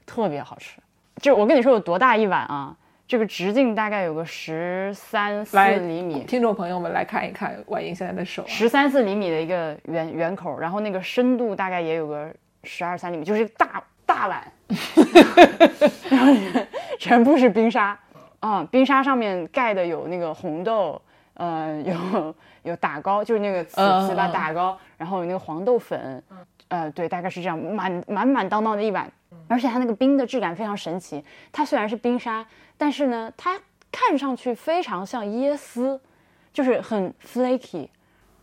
[0.06, 0.80] 特别好吃。
[1.22, 2.76] 就我跟你说有多大一碗啊？
[3.08, 12.30] 这个直径大概有个十三四，厘米，听众朋友们来看一看婉莹现在的手、啊，十三四厘米的一个圆圆口，然后那个深度大概也有个
[12.66, 14.52] 十二三厘米，就是大大碗，
[16.12, 16.34] 然后
[17.00, 17.98] 全部是冰沙
[18.42, 21.02] 啊、冰沙上面盖的有那个红豆，
[21.36, 26.22] 呃，有有打糕，就是那个糍粑嗯打糕，然后有那个黄豆粉，
[26.68, 29.10] 呃，对，大概是这样，满满满当当的一碗，
[29.48, 32.46] 而且它那个冰的质感非常神奇，它虽然是冰沙，
[32.78, 33.60] 但是呢，它
[33.92, 36.00] 看上去非常像椰丝，
[36.54, 37.88] 就是很 flaky。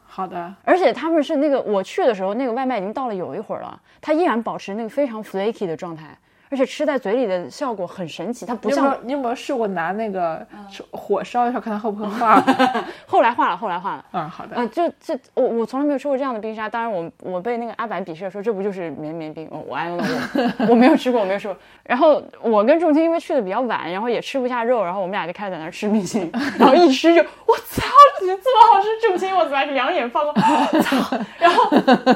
[0.06, 6.16] 好的，而且他们是那个我去的时候，那个外卖已经到了有一会儿了，它依然保持那个非常 flaky 的状态。
[6.50, 10.46] 而且吃在嘴里的效果很神奇，它不像你有没有试过拿那个
[10.90, 12.42] 火烧一下，看它会不会化？
[13.06, 14.04] 后来化了，后来化了。
[14.12, 14.56] 嗯，好的。
[14.56, 21.56] 啊，就这我我从来没有吃过这样的冰沙，当然我我被那个阿白鄙视说这不就是绵绵冰，我我哎我我没有吃过，我没有吃过。
[21.82, 27.82] 然后我跟仲青因为去的比较晚，然后也吃不下肉，然后我们俩就开始在那吃冰淇淋，然后一吃就我操，
[28.20, 29.08] 这么好吃！
[29.08, 30.34] 仲青我操，两眼放光，
[30.82, 31.18] 操！
[31.38, 31.70] 然后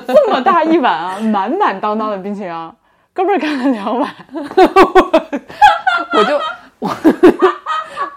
[0.07, 2.75] 这么大一碗啊，满满当当的冰淇淋啊，
[3.19, 4.15] 哥们儿干了 两碗，
[6.13, 6.41] 我就
[6.79, 6.89] 我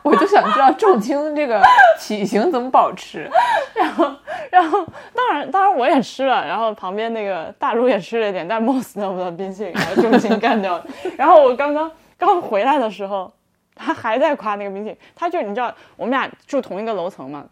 [0.04, 1.60] 我就想知道重青这个
[2.00, 3.28] 体型怎么保持。
[3.74, 4.16] 然后，
[4.52, 4.86] 然后，
[5.16, 10.86] 当然，当然我也吃了，然后旁边那个大叔也吃了一点，但 Moss 得不到冰淇淋，然后重青干掉了。
[11.18, 13.34] 然后我刚刚刚回来的时候，
[13.74, 17.44] 他还在夸那个冰淇淋，他就你知道，我们俩住同一个楼层嘛，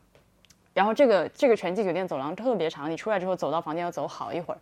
[0.76, 4.60] 然后这个这个全季酒店走廊特别长，你出来之后走到房间要走好一会儿。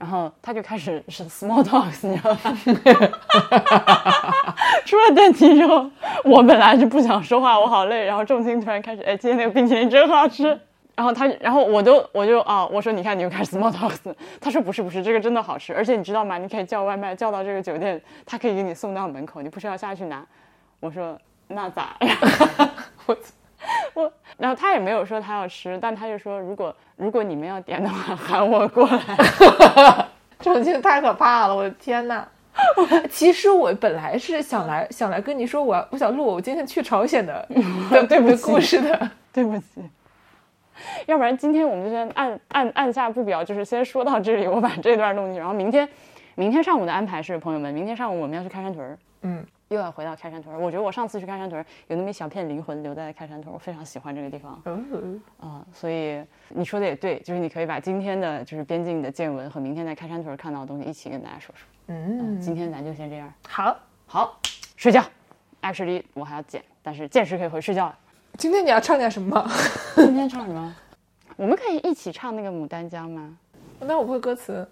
[0.00, 2.56] 然后他就开始是 small talks，你知道吧？
[4.86, 5.90] 出了电梯之后，
[6.24, 8.06] 我本来就不想说话，我好累。
[8.06, 10.58] 然后重心突然开始，哎，今天那个冰淇淋真好吃。
[10.96, 13.98] 然后他，然后我就我就啊，我说你看你又开始 small talks。
[14.40, 16.38] 他说不是不是，这个真的好吃，而且你知道吗？
[16.38, 20.24] 你可以叫外卖，叫到这个酒店，他可以给你送到门口，你不需要下去拿。
[20.80, 21.94] 我说那咋？
[23.04, 23.14] 我
[23.94, 30.06] 我，然后他也没有说他要吃，但他就说如果如果你们要点的话， 喊我过来。
[30.40, 32.24] 重庆太可怕了，我的天呐！
[33.10, 37.46] 其实我本来是想来想来跟你说，我要我想录我今天去朝鲜的
[37.90, 39.10] 的对不起的故事的。
[39.32, 39.82] 对不起，
[41.06, 45.88] 要不然今天我们就先按按按下不表，就是先说到这里，我把这段弄进去，然后明天
[46.34, 50.58] 明天上午的安排是，朋友们，明天上午我们要去开山屯儿，嗯，又要回到开山屯儿。
[50.58, 61.68] 我觉得我上次去开山屯儿有那么一小片灵魂留在开山屯儿，我非常喜欢这个地方嗯啊、所以你说的也对，就是你可以把今天的就是边境的见闻和明天在开山屯儿看到的东西一起跟大家说说。
[61.86, 64.40] 嗯，今天咱就先这样，好，好，
[64.76, 65.04] 睡觉。
[65.62, 67.96] Actually，我还要剪，但是见时可以回睡觉了。
[68.38, 69.48] 今天你要唱点什么？
[69.94, 70.74] 今天唱什么？
[71.36, 73.38] 我们可以一起唱那个《牡丹江》吗？
[73.78, 74.66] 那我不会歌词。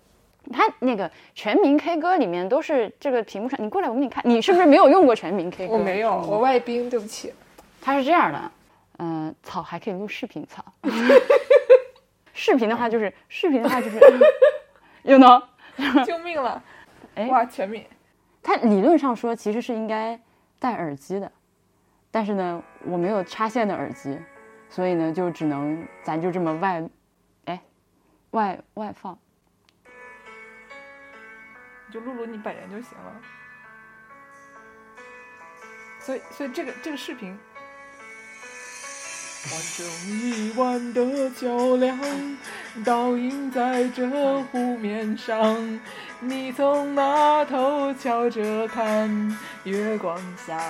[0.52, 5.74] 它那个全民 K 歌里面都是这个屏幕上，你过来我给你看，你是不是没有用过全民 K 歌？
[5.76, 7.32] 我没有，我外宾，对不起。
[7.80, 8.52] 它是这样的，
[8.98, 10.64] 嗯、草，还可以录视频，草。
[12.34, 13.98] 视频的话就是视频的话就是，
[15.02, 15.42] you know，
[16.04, 16.62] 救命了！
[17.16, 17.84] 哎哇，全民。
[18.42, 20.18] 它理论上说其实是应该
[20.60, 21.30] 戴耳机的，
[22.10, 24.16] 但是呢，我没有插线的耳机，
[24.68, 26.88] 所以呢，就只能咱就这么外，
[27.46, 27.60] 哎，
[28.30, 29.18] 外外放。
[31.88, 33.12] 你就录录你本人就行了。
[35.98, 37.38] 所以，所以这个这个视频，
[39.50, 41.98] 完整一晚的较量，
[42.84, 44.06] 倒映在这
[44.44, 45.80] 湖面上。
[46.20, 50.60] 你从那头瞧着看，月光下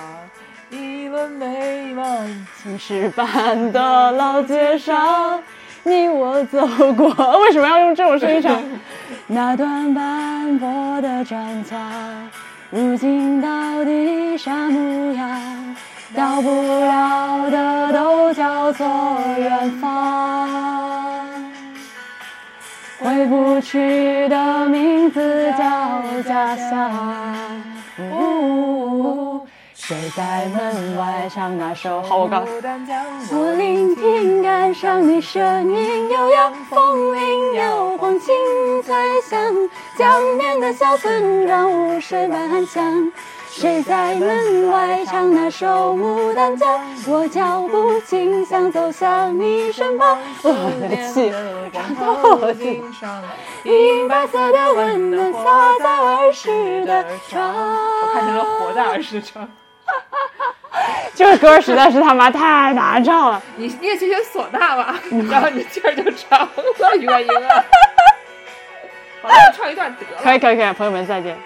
[0.69, 2.47] 一轮美满。
[2.61, 5.43] 青石板的老街上，
[5.83, 7.09] 你我走过。
[7.41, 8.61] 为什么要用这种声音唱？
[9.27, 11.79] 那段斑驳的砖墙，
[12.69, 15.75] 如今到底啥模样？
[16.15, 18.87] 到不了的都叫做
[19.37, 21.27] 远方，
[22.99, 26.91] 回不去的名字叫家乡。
[28.11, 28.78] 呜
[29.89, 31.99] 谁在门外唱那首？
[32.03, 32.45] 好，我刚。
[32.45, 38.35] 牡丹江，我聆听感伤的声音，悠扬风铃摇晃，青
[38.83, 38.95] 翠
[39.27, 39.51] 香。
[39.97, 43.11] 江边的小村庄，雾水般香。
[43.49, 46.79] 谁在门外唱那首《牡丹江》？
[47.11, 50.19] 我脚步轻，响走向你身旁。
[50.43, 50.51] 我
[50.87, 51.33] 的气，
[51.73, 53.23] 长头顶上，
[53.63, 55.39] 银白色的温暖洒
[55.79, 57.41] 在儿时的床。
[57.41, 59.49] 我看成了活在儿时唱。
[61.15, 63.41] 这 个歌实在是他妈太难唱了。
[63.57, 64.95] 你你也学学唢呐吧，
[65.29, 66.49] 然后你劲儿就长了，
[66.99, 67.63] 原因啊。
[69.21, 70.21] 好了，唱一段得了。
[70.23, 71.37] 可以可以可以，朋友们再见。